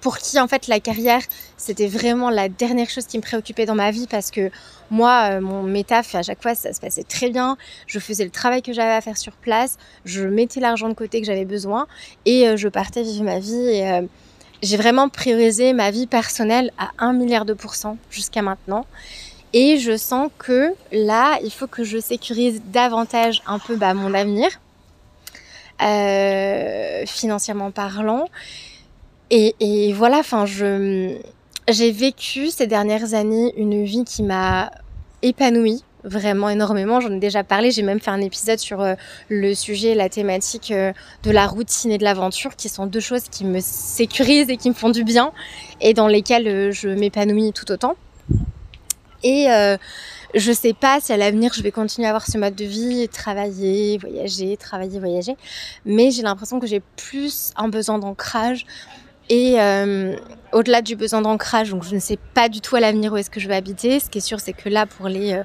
pour 0.02 0.18
qui 0.18 0.38
en 0.38 0.46
fait 0.46 0.66
la 0.66 0.80
carrière 0.80 1.22
c'était 1.56 1.86
vraiment 1.86 2.28
la 2.28 2.50
dernière 2.50 2.90
chose 2.90 3.06
qui 3.06 3.16
me 3.16 3.22
préoccupait 3.22 3.64
dans 3.64 3.74
ma 3.74 3.90
vie 3.90 4.06
parce 4.06 4.30
que 4.30 4.50
moi 4.90 5.30
euh, 5.30 5.40
mon 5.40 5.62
métaf 5.62 6.14
à 6.14 6.22
chaque 6.22 6.42
fois 6.42 6.54
ça 6.54 6.74
se 6.74 6.80
passait 6.80 7.04
très 7.04 7.30
bien. 7.30 7.56
Je 7.86 7.98
faisais 7.98 8.24
le 8.24 8.30
travail 8.30 8.60
que 8.60 8.74
j'avais 8.74 8.92
à 8.92 9.00
faire 9.00 9.16
sur 9.16 9.32
place. 9.32 9.78
Je 10.04 10.24
mettais 10.24 10.60
l'argent 10.60 10.90
de 10.90 10.94
côté 10.94 11.20
que 11.20 11.26
j'avais 11.26 11.46
besoin 11.46 11.86
et 12.26 12.54
je 12.56 12.68
partais 12.68 13.02
vivre 13.02 13.24
ma 13.24 13.38
vie 13.38 13.56
et 13.56 14.02
j'ai 14.62 14.76
vraiment 14.76 15.08
priorisé 15.08 15.72
ma 15.72 15.90
vie 15.90 16.06
personnelle 16.06 16.72
à 16.78 16.90
un 16.98 17.12
milliard 17.12 17.44
de 17.44 17.54
pourcents 17.54 17.96
jusqu'à 18.10 18.42
maintenant. 18.42 18.86
Et 19.52 19.76
je 19.78 19.96
sens 19.96 20.30
que 20.38 20.72
là, 20.92 21.38
il 21.44 21.50
faut 21.50 21.66
que 21.66 21.84
je 21.84 21.98
sécurise 21.98 22.62
davantage 22.66 23.42
un 23.46 23.58
peu 23.58 23.76
bah, 23.76 23.92
mon 23.92 24.14
avenir, 24.14 24.48
euh, 25.82 27.04
financièrement 27.06 27.70
parlant. 27.70 28.28
Et, 29.34 29.94
voilà, 29.94 30.18
enfin, 30.18 30.44
j'ai 30.44 31.90
vécu 31.90 32.50
ces 32.50 32.66
dernières 32.66 33.14
années 33.14 33.54
une 33.56 33.82
vie 33.82 34.04
qui 34.04 34.22
m'a 34.22 34.70
épanouie 35.22 35.82
vraiment 36.04 36.50
énormément. 36.50 37.00
J'en 37.00 37.12
ai 37.12 37.18
déjà 37.18 37.42
parlé. 37.42 37.70
J'ai 37.70 37.80
même 37.80 37.98
fait 37.98 38.10
un 38.10 38.20
épisode 38.20 38.58
sur 38.58 38.82
euh, 38.82 38.94
le 39.30 39.54
sujet, 39.54 39.94
la 39.94 40.10
thématique 40.10 40.70
euh, 40.70 40.92
de 41.22 41.30
la 41.30 41.46
routine 41.46 41.92
et 41.92 41.96
de 41.96 42.04
l'aventure, 42.04 42.56
qui 42.56 42.68
sont 42.68 42.84
deux 42.84 43.00
choses 43.00 43.24
qui 43.30 43.46
me 43.46 43.60
sécurisent 43.60 44.50
et 44.50 44.58
qui 44.58 44.68
me 44.68 44.74
font 44.74 44.90
du 44.90 45.02
bien 45.02 45.32
et 45.80 45.94
dans 45.94 46.08
lesquelles 46.08 46.48
euh, 46.48 46.70
je 46.70 46.88
m'épanouis 46.88 47.52
tout 47.54 47.70
autant. 47.72 47.94
Et 49.24 49.46
je 50.34 50.50
sais 50.50 50.72
pas 50.72 50.98
si 51.00 51.12
à 51.12 51.16
l'avenir 51.16 51.52
je 51.54 51.62
vais 51.62 51.70
continuer 51.70 52.08
à 52.08 52.10
avoir 52.10 52.26
ce 52.26 52.36
mode 52.38 52.56
de 52.56 52.64
vie, 52.64 53.08
travailler, 53.08 53.98
voyager, 53.98 54.56
travailler, 54.56 54.98
voyager. 54.98 55.36
Mais 55.84 56.10
j'ai 56.10 56.22
l'impression 56.22 56.58
que 56.58 56.66
j'ai 56.66 56.82
plus 56.96 57.52
un 57.54 57.68
besoin 57.68 58.00
d'ancrage. 58.00 58.66
Et 59.28 59.60
euh, 59.60 60.16
au-delà 60.52 60.82
du 60.82 60.96
besoin 60.96 61.22
d'ancrage, 61.22 61.70
donc 61.70 61.84
je 61.84 61.94
ne 61.94 62.00
sais 62.00 62.18
pas 62.34 62.48
du 62.48 62.60
tout 62.60 62.76
à 62.76 62.80
l'avenir 62.80 63.12
où 63.12 63.16
est-ce 63.16 63.30
que 63.30 63.40
je 63.40 63.48
vais 63.48 63.56
habiter. 63.56 64.00
Ce 64.00 64.10
qui 64.10 64.18
est 64.18 64.22
sûr, 64.22 64.40
c'est 64.40 64.52
que 64.52 64.68
là, 64.68 64.86
pour 64.86 65.08
les 65.08 65.34
euh, 65.34 65.42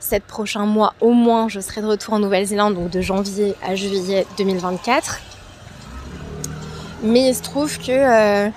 7 0.00 0.24
prochains 0.24 0.66
mois, 0.66 0.94
au 1.00 1.12
moins, 1.12 1.48
je 1.48 1.60
serai 1.60 1.82
de 1.82 1.86
retour 1.86 2.14
en 2.14 2.18
Nouvelle-Zélande, 2.18 2.74
donc 2.74 2.90
de 2.90 3.00
janvier 3.00 3.54
à 3.62 3.74
juillet 3.74 4.26
2024. 4.38 5.20
Mais 7.02 7.28
il 7.28 7.34
se 7.34 7.42
trouve 7.42 7.78
que 7.78 7.92
euh, 7.92 8.50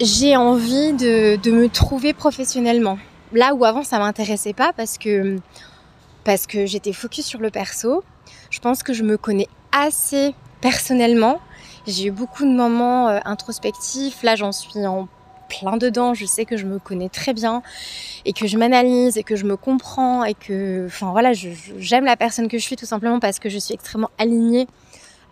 j'ai 0.00 0.36
envie 0.36 0.92
de, 0.94 1.36
de 1.36 1.50
me 1.50 1.68
trouver 1.68 2.14
professionnellement 2.14 2.98
là 3.32 3.54
où 3.54 3.64
avant 3.64 3.82
ça 3.82 3.98
m'intéressait 3.98 4.52
pas 4.52 4.72
parce 4.72 4.98
que 4.98 5.36
parce 6.24 6.46
que 6.46 6.66
j'étais 6.66 6.92
focus 6.92 7.26
sur 7.26 7.40
le 7.40 7.50
perso. 7.50 8.04
Je 8.50 8.60
pense 8.60 8.82
que 8.82 8.92
je 8.92 9.02
me 9.02 9.16
connais 9.16 9.48
assez 9.72 10.34
personnellement. 10.60 11.40
J'ai 11.86 12.06
eu 12.06 12.10
beaucoup 12.10 12.44
de 12.44 12.50
moments 12.50 13.08
euh, 13.08 13.18
introspectifs. 13.24 14.22
Là, 14.22 14.36
j'en 14.36 14.52
suis 14.52 14.86
en 14.86 15.08
plein 15.48 15.76
dedans. 15.76 16.14
Je 16.14 16.24
sais 16.24 16.44
que 16.44 16.56
je 16.56 16.66
me 16.66 16.78
connais 16.78 17.08
très 17.08 17.34
bien 17.34 17.62
et 18.24 18.32
que 18.32 18.46
je 18.46 18.56
m'analyse 18.56 19.18
et 19.18 19.22
que 19.22 19.36
je 19.36 19.44
me 19.44 19.56
comprends 19.56 20.24
et 20.24 20.34
que, 20.34 20.86
enfin 20.86 21.10
voilà, 21.10 21.32
j'aime 21.32 22.04
la 22.04 22.16
personne 22.16 22.48
que 22.48 22.58
je 22.58 22.62
suis 22.62 22.76
tout 22.76 22.86
simplement 22.86 23.20
parce 23.20 23.38
que 23.38 23.48
je 23.48 23.58
suis 23.58 23.74
extrêmement 23.74 24.10
alignée 24.18 24.66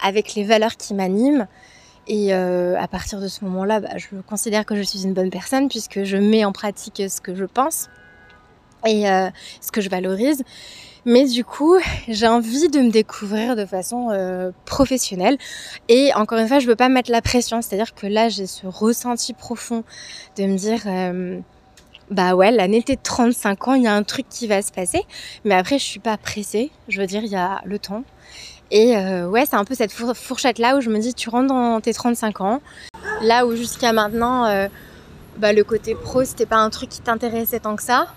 avec 0.03 0.35
les 0.35 0.45
valeurs 0.45 0.77
qui 0.77 0.95
m'animent. 0.95 1.47
Et 2.09 2.33
euh, 2.33 2.81
à 2.81 2.89
partir 2.89 3.21
de 3.21 3.29
ce 3.29 3.45
moment-là, 3.45 3.81
bah, 3.81 3.97
je 3.97 4.09
considère 4.27 4.65
que 4.65 4.75
je 4.75 4.83
suis 4.83 5.05
une 5.05 5.13
bonne 5.13 5.31
personne 5.31 5.69
puisque 5.69 6.05
je 6.05 6.17
mets 6.17 6.45
en 6.45 6.53
pratique 6.53 7.03
ce 7.09 7.21
que 7.21 7.35
je 7.35 7.45
pense 7.45 7.89
et 8.87 9.09
euh, 9.09 9.29
ce 9.61 9.71
que 9.71 9.81
je 9.81 9.91
valorise. 9.91 10.43
Mais 11.05 11.25
du 11.25 11.45
coup, 11.45 11.77
j'ai 12.09 12.27
envie 12.27 12.69
de 12.69 12.81
me 12.81 12.91
découvrir 12.91 13.57
de 13.57 13.65
façon 13.65 14.09
euh, 14.11 14.51
professionnelle. 14.65 15.39
Et 15.89 16.13
encore 16.15 16.39
une 16.39 16.49
fois, 16.49 16.59
je 16.59 16.67
veux 16.67 16.77
pas 16.77 16.89
mettre 16.89 17.11
la 17.11 17.23
pression. 17.23 17.63
C'est-à-dire 17.63 17.95
que 17.95 18.07
là, 18.07 18.29
j'ai 18.29 18.47
ce 18.47 18.67
ressenti 18.67 19.33
profond 19.33 19.85
de 20.37 20.45
me 20.45 20.57
dire, 20.57 20.81
euh, 20.87 21.39
bah 22.11 22.35
ouais, 22.35 22.51
l'année 22.51 22.83
de 22.87 22.97
35 23.01 23.69
ans, 23.69 23.75
il 23.75 23.85
y 23.85 23.87
a 23.87 23.95
un 23.95 24.03
truc 24.03 24.27
qui 24.29 24.47
va 24.47 24.63
se 24.63 24.73
passer. 24.73 25.03
Mais 25.45 25.55
après, 25.55 25.79
je 25.79 25.85
suis 25.85 26.01
pas 26.01 26.17
pressée. 26.17 26.71
Je 26.89 27.01
veux 27.01 27.07
dire, 27.07 27.23
il 27.23 27.31
y 27.31 27.37
a 27.37 27.61
le 27.65 27.79
temps. 27.79 28.05
Et 28.71 28.97
euh, 28.97 29.29
ouais, 29.29 29.47
c'est 29.47 29.57
un 29.57 29.65
peu 29.65 29.75
cette 29.75 29.93
fourchette 29.93 30.59
là 30.59 30.77
où 30.77 30.81
je 30.81 30.91
me 30.91 30.99
dis, 30.99 31.15
tu 31.15 31.31
rentres 31.31 31.49
dans 31.49 31.81
tes 31.81 31.95
35 31.95 32.43
ans, 32.43 32.61
là 33.23 33.47
où 33.47 33.57
jusqu'à 33.57 33.95
maintenant, 33.95 34.69
bah, 35.39 35.55
le 35.55 35.65
côté 35.65 35.95
pro, 35.95 36.23
c'était 36.25 36.45
pas 36.45 36.59
un 36.59 36.69
truc 36.69 36.91
qui 36.91 37.01
t'intéressait 37.01 37.61
tant 37.61 37.77
que 37.77 37.83
ça. 37.83 38.09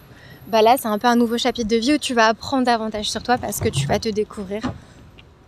Bah 0.51 0.61
là, 0.61 0.75
c'est 0.77 0.89
un 0.89 0.99
peu 0.99 1.07
un 1.07 1.15
nouveau 1.15 1.37
chapitre 1.37 1.69
de 1.69 1.77
vie 1.77 1.93
où 1.93 1.97
tu 1.97 2.13
vas 2.13 2.27
apprendre 2.27 2.65
davantage 2.65 3.09
sur 3.09 3.23
toi 3.23 3.37
parce 3.37 3.61
que 3.61 3.69
tu 3.69 3.87
vas 3.87 3.99
te 3.99 4.09
découvrir 4.09 4.61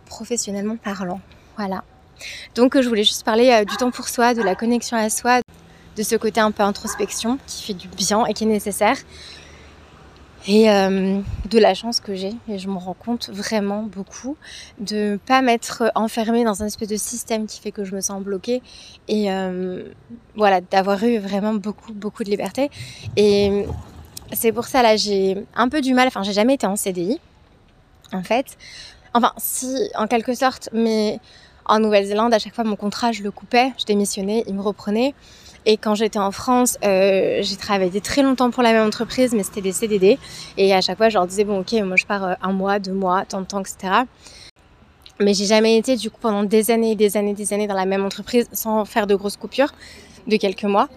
professionnellement 0.06 0.78
parlant. 0.78 1.20
Voilà. 1.58 1.84
Donc, 2.54 2.80
je 2.80 2.88
voulais 2.88 3.04
juste 3.04 3.22
parler 3.22 3.50
euh, 3.50 3.66
du 3.66 3.76
temps 3.76 3.90
pour 3.90 4.08
soi, 4.08 4.32
de 4.32 4.40
la 4.40 4.54
connexion 4.54 4.96
à 4.96 5.10
soi, 5.10 5.40
de 5.94 6.02
ce 6.02 6.16
côté 6.16 6.40
un 6.40 6.52
peu 6.52 6.62
introspection 6.62 7.38
qui 7.46 7.64
fait 7.64 7.74
du 7.74 7.88
bien 7.88 8.24
et 8.24 8.32
qui 8.32 8.44
est 8.44 8.46
nécessaire 8.46 8.96
et 10.46 10.70
euh, 10.70 11.20
de 11.50 11.58
la 11.58 11.74
chance 11.74 12.00
que 12.00 12.14
j'ai 12.14 12.32
et 12.48 12.58
je 12.58 12.68
me 12.68 12.76
rends 12.76 12.94
compte 12.94 13.30
vraiment 13.30 13.82
beaucoup 13.82 14.36
de 14.78 15.12
ne 15.12 15.16
pas 15.16 15.40
m'être 15.40 15.90
enfermée 15.94 16.44
dans 16.44 16.62
un 16.62 16.66
espèce 16.66 16.88
de 16.88 16.96
système 16.96 17.46
qui 17.46 17.60
fait 17.60 17.72
que 17.72 17.84
je 17.84 17.94
me 17.94 18.02
sens 18.02 18.22
bloquée 18.22 18.60
et 19.08 19.32
euh, 19.32 19.88
voilà 20.36 20.60
d'avoir 20.60 21.02
eu 21.02 21.16
vraiment 21.16 21.54
beaucoup 21.54 21.94
beaucoup 21.94 22.24
de 22.24 22.30
liberté 22.30 22.70
et 23.16 23.64
c'est 24.32 24.52
pour 24.52 24.64
ça 24.64 24.82
là 24.82 24.96
j'ai 24.96 25.44
un 25.54 25.68
peu 25.68 25.80
du 25.80 25.94
mal 25.94 26.08
enfin 26.08 26.22
j'ai 26.22 26.32
jamais 26.32 26.54
été 26.54 26.66
en 26.66 26.76
CDI 26.76 27.20
en 28.12 28.22
fait 28.22 28.56
enfin 29.12 29.32
si 29.36 29.90
en 29.96 30.06
quelque 30.06 30.34
sorte 30.34 30.68
mais 30.72 31.20
en 31.66 31.78
Nouvelle-Zélande 31.78 32.34
à 32.34 32.38
chaque 32.38 32.54
fois 32.54 32.64
mon 32.64 32.76
contrat 32.76 33.12
je 33.12 33.22
le 33.22 33.30
coupais 33.30 33.72
je 33.78 33.84
démissionnais 33.84 34.44
il 34.46 34.54
me 34.54 34.62
reprenait 34.62 35.14
et 35.66 35.76
quand 35.78 35.94
j'étais 35.94 36.18
en 36.18 36.30
France, 36.30 36.76
euh, 36.84 37.38
j'ai 37.40 37.56
travaillé 37.56 38.00
très 38.00 38.22
longtemps 38.22 38.50
pour 38.50 38.62
la 38.62 38.72
même 38.72 38.86
entreprise, 38.86 39.32
mais 39.32 39.42
c'était 39.42 39.62
des 39.62 39.72
CDD. 39.72 40.18
Et 40.58 40.74
à 40.74 40.80
chaque 40.82 40.98
fois, 40.98 41.08
je 41.08 41.14
leur 41.14 41.26
disais, 41.26 41.44
bon, 41.44 41.60
ok, 41.60 41.72
moi 41.84 41.96
je 41.96 42.04
pars 42.04 42.24
euh, 42.24 42.34
un 42.42 42.52
mois, 42.52 42.78
deux 42.78 42.92
mois, 42.92 43.24
tant 43.24 43.40
de 43.40 43.46
temps, 43.46 43.60
etc. 43.60 44.02
Mais 45.20 45.32
j'ai 45.32 45.46
jamais 45.46 45.78
été, 45.78 45.96
du 45.96 46.10
coup, 46.10 46.18
pendant 46.20 46.42
des 46.42 46.70
années 46.70 46.96
des 46.96 47.16
années, 47.16 47.34
des 47.34 47.52
années 47.52 47.66
dans 47.66 47.74
la 47.74 47.86
même 47.86 48.04
entreprise 48.04 48.46
sans 48.52 48.84
faire 48.84 49.06
de 49.06 49.14
grosses 49.14 49.36
coupures 49.36 49.72
de 50.26 50.36
quelques 50.36 50.64
mois. 50.64 50.88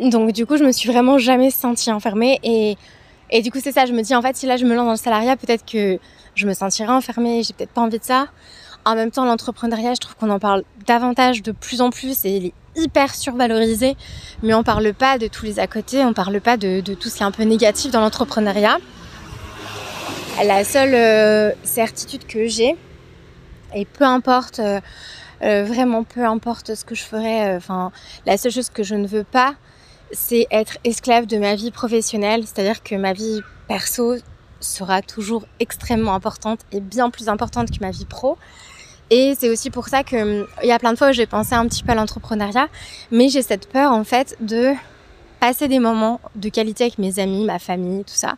Donc, 0.00 0.32
du 0.32 0.46
coup, 0.46 0.56
je 0.56 0.64
me 0.64 0.72
suis 0.72 0.90
vraiment 0.90 1.18
jamais 1.18 1.50
sentie 1.50 1.90
enfermée. 1.90 2.38
Et, 2.42 2.76
et 3.30 3.42
du 3.42 3.50
coup, 3.50 3.58
c'est 3.62 3.72
ça, 3.72 3.86
je 3.86 3.92
me 3.92 4.02
dis, 4.02 4.14
en 4.14 4.22
fait, 4.22 4.36
si 4.36 4.46
là 4.46 4.56
je 4.56 4.64
me 4.64 4.74
lance 4.74 4.86
dans 4.86 4.92
le 4.92 4.96
salariat, 4.96 5.36
peut-être 5.36 5.64
que 5.64 5.98
je 6.34 6.46
me 6.46 6.54
sentirai 6.54 6.88
enfermée, 6.88 7.42
j'ai 7.42 7.54
peut-être 7.54 7.72
pas 7.72 7.80
envie 7.80 7.98
de 7.98 8.04
ça. 8.04 8.28
En 8.84 8.94
même 8.94 9.10
temps, 9.10 9.24
l'entrepreneuriat, 9.24 9.94
je 9.94 10.00
trouve 10.00 10.14
qu'on 10.14 10.30
en 10.30 10.38
parle 10.38 10.62
davantage 10.86 11.42
de 11.42 11.50
plus 11.50 11.80
en 11.80 11.90
plus 11.90 12.24
et 12.24 12.36
il 12.36 12.46
est 12.46 12.52
hyper 12.76 13.14
survalorisé, 13.14 13.96
mais 14.42 14.54
on 14.54 14.62
parle 14.62 14.92
pas 14.94 15.18
de 15.18 15.26
tous 15.26 15.44
les 15.44 15.58
à 15.58 15.66
côté, 15.66 16.04
on 16.04 16.12
parle 16.12 16.40
pas 16.40 16.56
de, 16.56 16.80
tout 16.80 17.08
ce 17.08 17.16
qui 17.16 17.22
est 17.22 17.26
un 17.26 17.32
peu 17.32 17.42
négatif 17.42 17.90
dans 17.90 18.00
l'entrepreneuriat. 18.00 18.78
La 20.44 20.62
seule 20.64 20.94
euh, 20.94 21.50
certitude 21.64 22.26
que 22.26 22.46
j'ai, 22.46 22.76
et 23.74 23.86
peu 23.86 24.04
importe, 24.04 24.60
euh, 24.60 24.80
euh, 25.42 25.64
vraiment 25.64 26.04
peu 26.04 26.24
importe 26.24 26.74
ce 26.74 26.84
que 26.84 26.94
je 26.94 27.02
ferai, 27.02 27.56
enfin, 27.56 27.90
la 28.26 28.36
seule 28.36 28.52
chose 28.52 28.70
que 28.70 28.82
je 28.82 28.94
ne 28.94 29.08
veux 29.08 29.24
pas, 29.24 29.54
c'est 30.12 30.46
être 30.50 30.78
esclave 30.84 31.26
de 31.26 31.38
ma 31.38 31.54
vie 31.54 31.70
professionnelle, 31.70 32.44
c'est-à-dire 32.46 32.82
que 32.82 32.94
ma 32.94 33.12
vie 33.12 33.42
perso, 33.68 34.16
sera 34.60 35.02
toujours 35.02 35.46
extrêmement 35.60 36.14
importante 36.14 36.60
et 36.72 36.80
bien 36.80 37.10
plus 37.10 37.28
importante 37.28 37.70
que 37.70 37.80
ma 37.80 37.90
vie 37.90 38.04
pro. 38.04 38.36
Et 39.10 39.34
c'est 39.38 39.48
aussi 39.48 39.70
pour 39.70 39.88
ça 39.88 40.02
que 40.02 40.40
hum, 40.40 40.46
il 40.62 40.68
y 40.68 40.72
a 40.72 40.78
plein 40.78 40.92
de 40.92 40.98
fois 40.98 41.10
où 41.10 41.12
j'ai 41.12 41.26
pensé 41.26 41.54
un 41.54 41.66
petit 41.66 41.82
peu 41.82 41.92
à 41.92 41.94
l'entrepreneuriat, 41.94 42.68
mais 43.10 43.28
j'ai 43.28 43.42
cette 43.42 43.68
peur 43.68 43.92
en 43.92 44.04
fait 44.04 44.36
de 44.40 44.72
passer 45.38 45.68
des 45.68 45.78
moments 45.78 46.20
de 46.34 46.48
qualité 46.48 46.84
avec 46.84 46.98
mes 46.98 47.18
amis, 47.18 47.44
ma 47.44 47.58
famille, 47.58 48.02
tout 48.04 48.14
ça, 48.14 48.36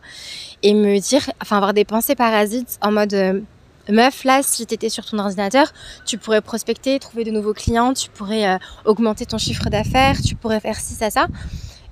et 0.61 0.73
me 0.73 0.99
dire, 0.99 1.29
enfin 1.41 1.57
avoir 1.57 1.73
des 1.73 1.85
pensées 1.85 2.15
parasites 2.15 2.77
en 2.81 2.91
mode 2.91 3.13
euh, 3.13 3.41
meuf, 3.89 4.23
là, 4.23 4.41
si 4.43 4.65
tu 4.65 4.73
étais 4.73 4.89
sur 4.89 5.05
ton 5.05 5.19
ordinateur, 5.19 5.71
tu 6.05 6.17
pourrais 6.17 6.41
prospecter, 6.41 6.99
trouver 6.99 7.23
de 7.23 7.31
nouveaux 7.31 7.53
clients, 7.53 7.93
tu 7.93 8.09
pourrais 8.09 8.47
euh, 8.47 8.57
augmenter 8.85 9.25
ton 9.25 9.37
chiffre 9.37 9.69
d'affaires, 9.69 10.15
tu 10.21 10.35
pourrais 10.35 10.59
faire 10.59 10.79
ci, 10.79 10.93
ça, 10.93 11.09
ça. 11.09 11.27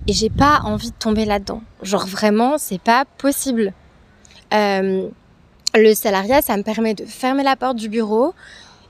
Et 0.07 0.13
j'ai 0.13 0.29
pas 0.29 0.62
envie 0.63 0.91
de 0.91 0.95
tomber 0.95 1.25
là-dedans. 1.25 1.62
Genre 1.81 2.05
vraiment, 2.05 2.57
c'est 2.57 2.81
pas 2.81 3.05
possible. 3.17 3.73
Euh, 4.53 5.10
le 5.75 5.93
salariat, 5.93 6.41
ça 6.41 6.55
me 6.55 6.63
permet 6.63 6.93
de 6.93 7.05
fermer 7.05 7.43
la 7.43 7.55
porte 7.55 7.77
du 7.77 7.89
bureau, 7.89 8.33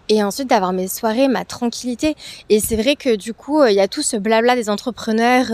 et 0.09 0.23
ensuite 0.23 0.49
d'avoir 0.49 0.71
mes 0.71 0.87
soirées, 0.87 1.27
ma 1.27 1.43
tranquillité. 1.43 2.15
Et 2.49 2.61
c'est 2.61 2.77
vrai 2.77 2.95
que 2.95 3.15
du 3.15 3.33
coup, 3.33 3.59
euh, 3.59 3.69
il 3.69 3.75
y 3.75 3.81
a 3.81 3.89
tout 3.89 4.01
ce 4.01 4.15
blabla 4.15 4.55
des 4.55 4.69
entrepreneurs, 4.69 5.47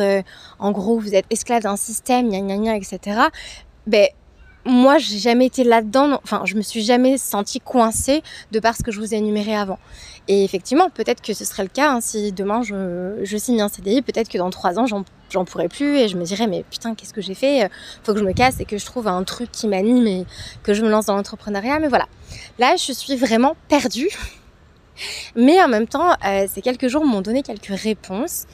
en 0.59 0.71
gros, 0.71 0.99
vous 0.99 1.15
êtes 1.15 1.25
esclave 1.29 1.63
d'un 1.63 1.77
système, 1.77 2.29
gna 2.29 2.41
gna 2.41 2.57
gna, 2.57 2.75
etc. 2.75 3.19
Ben, 3.87 4.07
moi, 4.65 4.97
j'ai 4.97 5.17
jamais 5.17 5.45
été 5.45 5.63
là-dedans, 5.63 6.19
enfin, 6.23 6.43
je 6.45 6.55
me 6.55 6.61
suis 6.61 6.83
jamais 6.83 7.17
sentie 7.17 7.59
coincée 7.59 8.23
de 8.51 8.59
par 8.59 8.75
ce 8.75 8.83
que 8.83 8.91
je 8.91 8.99
vous 8.99 9.13
ai 9.13 9.17
énuméré 9.17 9.55
avant. 9.55 9.79
Et 10.29 10.45
effectivement, 10.45 10.89
peut-être 10.89 11.21
que 11.21 11.33
ce 11.33 11.43
serait 11.43 11.63
le 11.63 11.69
cas 11.69 11.91
hein, 11.91 11.99
si 11.99 12.31
demain 12.31 12.61
je, 12.61 13.37
signe 13.37 13.61
un 13.61 13.67
CDI, 13.67 14.01
peut-être 14.01 14.29
que 14.29 14.37
dans 14.37 14.49
trois 14.49 14.79
ans, 14.79 14.85
j'en 14.85 15.45
pourrais 15.45 15.67
plus 15.67 15.97
et 15.97 16.07
je 16.07 16.15
me 16.15 16.23
dirais, 16.23 16.47
mais 16.47 16.63
putain, 16.69 16.95
qu'est-ce 16.95 17.13
que 17.13 17.21
j'ai 17.21 17.33
fait? 17.33 17.69
Faut 18.03 18.13
que 18.13 18.19
je 18.19 18.23
me 18.23 18.31
casse 18.31 18.61
et 18.61 18.65
que 18.65 18.77
je 18.77 18.85
trouve 18.85 19.07
un 19.07 19.23
truc 19.23 19.51
qui 19.51 19.67
m'anime 19.67 20.07
et 20.07 20.25
que 20.63 20.73
je 20.73 20.81
me 20.81 20.89
lance 20.89 21.07
dans 21.07 21.15
l'entrepreneuriat. 21.15 21.79
Mais 21.79 21.89
voilà, 21.89 22.07
là, 22.57 22.75
je 22.77 22.93
suis 22.93 23.17
vraiment 23.17 23.57
perdue. 23.67 24.09
Mais 25.35 25.61
en 25.61 25.67
même 25.67 25.87
temps, 25.87 26.11
euh, 26.25 26.47
ces 26.47 26.61
quelques 26.61 26.87
jours 26.87 27.03
m'ont 27.03 27.21
donné 27.21 27.41
quelques 27.41 27.77
réponses 27.77 28.45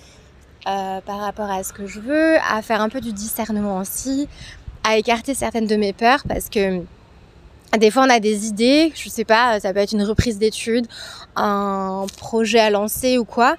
euh, 0.67 1.01
par 1.01 1.19
rapport 1.19 1.49
à 1.51 1.63
ce 1.63 1.73
que 1.73 1.85
je 1.85 1.99
veux, 1.99 2.37
à 2.37 2.61
faire 2.61 2.81
un 2.81 2.89
peu 2.89 3.01
du 3.01 3.13
discernement 3.13 3.77
aussi, 3.77 4.27
à 4.83 4.97
écarter 4.97 5.33
certaines 5.33 5.67
de 5.67 5.75
mes 5.75 5.93
peurs 5.93 6.23
parce 6.27 6.49
que 6.49 6.81
des 7.77 7.91
fois 7.91 8.03
on 8.03 8.09
a 8.09 8.19
des 8.19 8.47
idées, 8.47 8.91
je 8.95 9.09
sais 9.09 9.25
pas, 9.25 9.59
ça 9.59 9.73
peut 9.73 9.79
être 9.79 9.91
une 9.91 10.03
reprise 10.03 10.39
d'études, 10.39 10.87
un 11.35 12.05
projet 12.17 12.59
à 12.59 12.69
lancer 12.69 13.17
ou 13.17 13.25
quoi. 13.25 13.55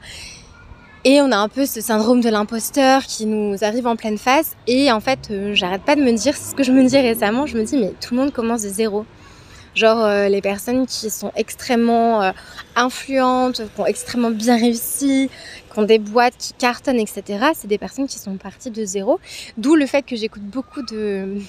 Et 1.05 1.23
on 1.23 1.33
a 1.33 1.37
un 1.37 1.49
peu 1.49 1.65
ce 1.65 1.81
syndrome 1.81 2.21
de 2.21 2.29
l'imposteur 2.29 3.05
qui 3.05 3.25
nous 3.25 3.57
arrive 3.63 3.87
en 3.87 3.97
pleine 3.97 4.19
face. 4.19 4.55
Et 4.67 4.93
en 4.93 5.01
fait, 5.01 5.31
euh, 5.31 5.55
j'arrête 5.55 5.81
pas 5.83 5.97
de 5.97 6.03
me 6.03 6.13
dire, 6.13 6.37
ce 6.37 6.55
que 6.55 6.63
je 6.63 6.73
me 6.73 6.85
dis 6.85 6.99
récemment, 6.99 7.47
je 7.47 7.57
me 7.57 7.65
dis, 7.65 7.79
mais 7.79 7.95
tout 8.03 8.15
le 8.15 8.21
monde 8.21 8.33
commence 8.33 8.63
de 8.63 8.69
zéro. 8.69 9.07
Genre 9.75 10.05
euh, 10.05 10.29
les 10.29 10.41
personnes 10.41 10.87
qui 10.87 11.11
sont 11.11 11.33
extrêmement 11.37 12.23
euh, 12.23 12.33
influentes, 12.77 13.63
qui 13.75 13.81
ont 13.81 13.87
extrêmement 13.87 14.31
bien 14.31 14.57
réussi, 14.57 15.31
qui 15.73 15.79
ont 15.79 15.85
des 15.85 15.99
boîtes 15.99 16.35
qui 16.39 16.53
cartonnent, 16.55 16.99
etc. 16.99 17.51
C'est 17.55 17.69
des 17.69 17.79
personnes 17.79 18.07
qui 18.07 18.19
sont 18.19 18.37
parties 18.37 18.71
de 18.71 18.85
zéro. 18.85 19.21
D'où 19.57 19.77
le 19.77 19.87
fait 19.87 20.03
que 20.03 20.17
j'écoute 20.17 20.43
beaucoup 20.43 20.83
de 20.83 21.41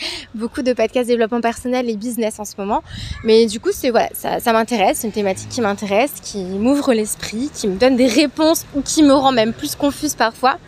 beaucoup 0.34 0.62
de 0.62 0.72
podcasts 0.72 1.08
développement 1.08 1.40
personnel 1.40 1.88
et 1.88 1.96
business 1.96 2.38
en 2.38 2.44
ce 2.44 2.54
moment. 2.58 2.82
Mais 3.24 3.46
du 3.46 3.60
coup, 3.60 3.70
c'est 3.72 3.90
voilà, 3.90 4.08
ça, 4.12 4.40
ça 4.40 4.52
m'intéresse, 4.52 4.98
c'est 4.98 5.06
une 5.06 5.12
thématique 5.12 5.48
qui 5.48 5.60
m'intéresse, 5.60 6.12
qui 6.22 6.42
m'ouvre 6.42 6.92
l'esprit, 6.92 7.50
qui 7.52 7.68
me 7.68 7.76
donne 7.76 7.96
des 7.96 8.06
réponses 8.06 8.66
ou 8.74 8.82
qui 8.82 9.02
me 9.02 9.12
rend 9.12 9.32
même 9.32 9.52
plus 9.52 9.74
confuse 9.74 10.14
parfois. 10.14 10.58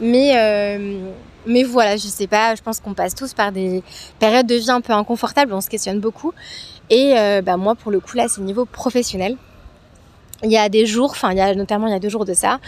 Mais 0.00 0.32
euh, 0.36 1.10
mais 1.48 1.64
voilà, 1.64 1.96
je 1.96 2.06
sais 2.06 2.26
pas, 2.26 2.54
je 2.54 2.62
pense 2.62 2.78
qu'on 2.78 2.94
passe 2.94 3.14
tous 3.14 3.34
par 3.34 3.50
des 3.50 3.82
périodes 4.18 4.46
de 4.46 4.54
vie 4.54 4.70
un 4.70 4.80
peu 4.80 4.92
inconfortables, 4.92 5.52
on 5.52 5.60
se 5.60 5.68
questionne 5.68 5.98
beaucoup. 5.98 6.32
Et 6.90 7.14
euh, 7.18 7.42
bah, 7.42 7.56
moi, 7.56 7.74
pour 7.74 7.90
le 7.90 8.00
coup, 8.00 8.16
là, 8.16 8.28
c'est 8.28 8.40
niveau 8.40 8.64
professionnel. 8.64 9.36
Il 10.44 10.52
y 10.52 10.56
a 10.56 10.68
des 10.68 10.86
jours, 10.86 11.10
enfin, 11.10 11.32
il 11.32 11.38
y 11.38 11.40
a 11.40 11.52
notamment 11.56 11.88
il 11.88 11.92
y 11.92 11.96
a 11.96 11.98
deux 11.98 12.08
jours 12.08 12.24
de 12.24 12.32
ça, 12.32 12.60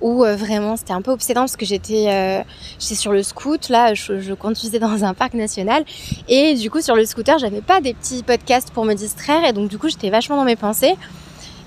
où 0.00 0.24
euh, 0.24 0.36
vraiment 0.36 0.76
c'était 0.76 0.92
un 0.92 1.02
peu 1.02 1.10
obsédant 1.10 1.40
parce 1.40 1.56
que 1.56 1.66
j'étais 1.66 2.06
euh, 2.08 2.42
sur 2.78 3.10
le 3.10 3.24
scoot, 3.24 3.68
là, 3.68 3.94
je, 3.94 4.20
je, 4.20 4.32
conduisais 4.32 4.78
dans 4.78 5.02
un 5.02 5.12
parc 5.12 5.34
national, 5.34 5.84
et 6.28 6.54
du 6.54 6.70
coup, 6.70 6.80
sur 6.80 6.94
le 6.94 7.04
scooter, 7.04 7.36
j'avais 7.40 7.62
pas 7.62 7.80
des 7.80 7.94
petits 7.94 8.22
podcasts 8.22 8.70
pour 8.70 8.84
me 8.84 8.94
distraire, 8.94 9.44
et 9.44 9.52
donc 9.52 9.68
du 9.68 9.76
coup, 9.76 9.88
j'étais 9.88 10.10
vachement 10.10 10.36
dans 10.36 10.44
mes 10.44 10.54
pensées. 10.54 10.94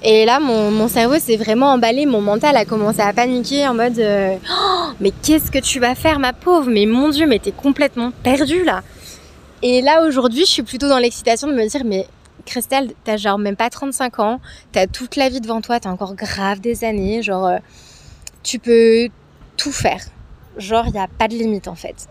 Et 0.01 0.25
là, 0.25 0.39
mon, 0.39 0.87
cerveau 0.87 1.19
s'est 1.19 1.35
vraiment 1.35 1.73
emballé, 1.73 2.05
mon 2.05 2.21
mental 2.21 2.55
a 2.55 2.63
commencé 2.63 3.01
à 3.01 3.11
paniquer 3.11 3.67
en 3.67 3.73
mode 3.73 3.99
euh, 3.99 4.37
oh, 4.49 4.93
Mais 5.01 5.11
qu'est-ce 5.11 5.51
que 5.51 5.59
tu 5.59 5.79
vas 5.79 5.93
faire, 5.93 6.19
ma 6.19 6.31
pauvre? 6.31 6.69
Mais 6.69 6.85
mon 6.85 7.09
Dieu, 7.09 7.27
mais 7.27 7.39
t'es 7.39 7.51
complètement 7.51 8.11
perdue 8.23 8.63
là 8.63 8.81
Et 9.61 9.81
là, 9.81 10.03
aujourd'hui, 10.03 10.41
je 10.41 10.51
suis 10.51 10.63
plutôt 10.63 10.87
dans 10.87 10.99
l'excitation 10.99 11.49
de 11.49 11.53
me 11.53 11.67
dire 11.67 11.83
Mais 11.83 12.07
Christelle, 12.45 12.93
t'as 13.03 13.17
genre 13.17 13.37
même 13.37 13.57
pas 13.57 13.69
35 13.69 14.19
ans, 14.19 14.39
t'as 14.71 14.87
toute 14.87 15.17
la 15.17 15.27
vie 15.27 15.41
devant 15.41 15.59
toi, 15.59 15.81
t'as 15.81 15.89
encore 15.89 16.15
grave 16.15 16.61
des 16.61 16.85
années, 16.85 17.21
genre 17.21 17.47
euh, 17.47 17.57
tu 18.41 18.57
peux 18.57 19.09
tout 19.57 19.73
faire. 19.73 20.01
Genre, 20.57 20.85
il 20.87 20.93
n'y 20.93 20.99
a 20.99 21.07
pas 21.07 21.27
de 21.27 21.33
limite 21.33 21.67
en 21.67 21.75
fait. 21.75 22.07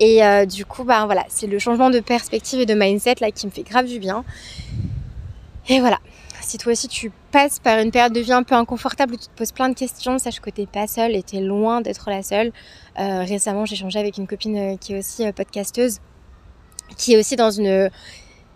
Et 0.00 0.24
euh, 0.24 0.46
du 0.46 0.64
coup, 0.64 0.84
bah 0.84 1.04
voilà, 1.04 1.24
c'est 1.28 1.46
le 1.46 1.58
changement 1.58 1.90
de 1.90 2.00
perspective 2.00 2.60
et 2.60 2.66
de 2.66 2.74
mindset 2.74 3.16
là 3.20 3.30
qui 3.30 3.46
me 3.46 3.50
fait 3.50 3.62
grave 3.62 3.86
du 3.86 3.98
bien. 3.98 4.24
Et 5.68 5.80
voilà, 5.80 5.98
si 6.46 6.58
toi 6.58 6.72
aussi 6.72 6.86
tu 6.86 7.10
passes 7.32 7.58
par 7.58 7.80
une 7.80 7.90
période 7.90 8.12
de 8.12 8.20
vie 8.20 8.32
un 8.32 8.44
peu 8.44 8.54
inconfortable 8.54 9.14
où 9.14 9.16
tu 9.16 9.26
te 9.26 9.36
poses 9.36 9.50
plein 9.50 9.68
de 9.68 9.74
questions, 9.74 10.18
sache 10.18 10.40
que 10.40 10.50
t'es 10.50 10.66
pas 10.66 10.86
seule 10.86 11.16
et 11.16 11.22
t'es 11.22 11.40
loin 11.40 11.80
d'être 11.80 12.08
la 12.08 12.22
seule. 12.22 12.52
Euh, 12.98 13.24
récemment, 13.24 13.66
j'ai 13.66 13.74
changé 13.74 13.98
avec 13.98 14.16
une 14.16 14.28
copine 14.28 14.56
euh, 14.56 14.76
qui 14.76 14.92
est 14.92 14.98
aussi 14.98 15.26
euh, 15.26 15.32
podcasteuse, 15.32 15.98
qui 16.96 17.14
est 17.14 17.18
aussi 17.18 17.34
dans 17.34 17.50
une 17.50 17.90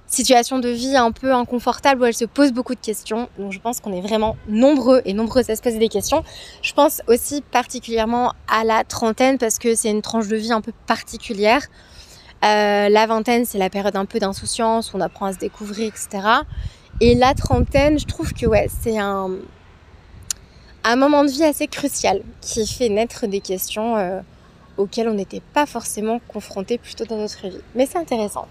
situation 0.06 0.58
de 0.60 0.68
vie 0.68 0.96
un 0.96 1.12
peu 1.12 1.32
inconfortable 1.32 2.02
où 2.02 2.04
elle 2.04 2.14
se 2.14 2.24
pose 2.24 2.52
beaucoup 2.52 2.76
de 2.76 2.80
questions. 2.80 3.28
Donc 3.38 3.52
je 3.52 3.58
pense 3.58 3.80
qu'on 3.80 3.92
est 3.92 4.00
vraiment 4.00 4.36
nombreux 4.48 5.02
et 5.04 5.12
nombreuses 5.12 5.50
à 5.50 5.56
se 5.56 5.62
poser 5.62 5.78
des 5.78 5.88
questions. 5.88 6.22
Je 6.62 6.72
pense 6.72 7.02
aussi 7.08 7.42
particulièrement 7.42 8.34
à 8.48 8.62
la 8.62 8.84
trentaine 8.84 9.36
parce 9.38 9.58
que 9.58 9.74
c'est 9.74 9.90
une 9.90 10.02
tranche 10.02 10.28
de 10.28 10.36
vie 10.36 10.52
un 10.52 10.60
peu 10.60 10.72
particulière. 10.86 11.62
La 12.42 13.06
vingtaine, 13.06 13.44
c'est 13.44 13.58
la 13.58 13.68
période 13.68 13.94
un 13.96 14.06
peu 14.06 14.18
d'insouciance 14.18 14.94
on 14.94 15.00
apprend 15.00 15.26
à 15.26 15.32
se 15.32 15.38
découvrir, 15.38 15.88
etc. 15.88 16.40
Et 17.02 17.14
la 17.14 17.32
trentaine, 17.32 17.98
je 17.98 18.04
trouve 18.04 18.34
que 18.34 18.44
ouais, 18.44 18.68
c'est 18.82 18.98
un, 18.98 19.30
un 20.84 20.96
moment 20.96 21.24
de 21.24 21.30
vie 21.30 21.44
assez 21.44 21.66
crucial 21.66 22.22
qui 22.42 22.66
fait 22.66 22.90
naître 22.90 23.26
des 23.26 23.40
questions 23.40 23.96
euh, 23.96 24.20
auxquelles 24.76 25.08
on 25.08 25.14
n'était 25.14 25.40
pas 25.40 25.64
forcément 25.64 26.20
confronté 26.28 26.76
plutôt 26.76 27.06
dans 27.06 27.16
notre 27.16 27.48
vie. 27.48 27.60
Mais 27.74 27.86
c'est 27.86 27.96
intéressant. 27.96 28.46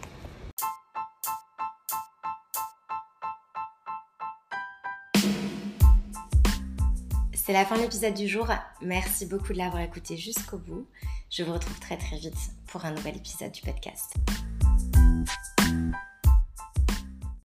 C'est 7.36 7.54
la 7.54 7.66
fin 7.66 7.78
de 7.78 7.82
l'épisode 7.82 8.16
du 8.16 8.28
jour. 8.28 8.48
Merci 8.82 9.28
beaucoup 9.28 9.54
de 9.54 9.60
l'avoir 9.60 9.84
écouté 9.84 10.18
jusqu'au 10.18 10.58
bout. 10.58 10.88
Je 11.30 11.44
vous 11.44 11.54
retrouve 11.54 11.80
très 11.80 11.98
très 11.98 12.18
vite 12.18 12.38
pour 12.68 12.84
un 12.86 12.92
nouvel 12.92 13.18
épisode 13.18 13.52
du 13.52 13.62
podcast. 13.62 14.16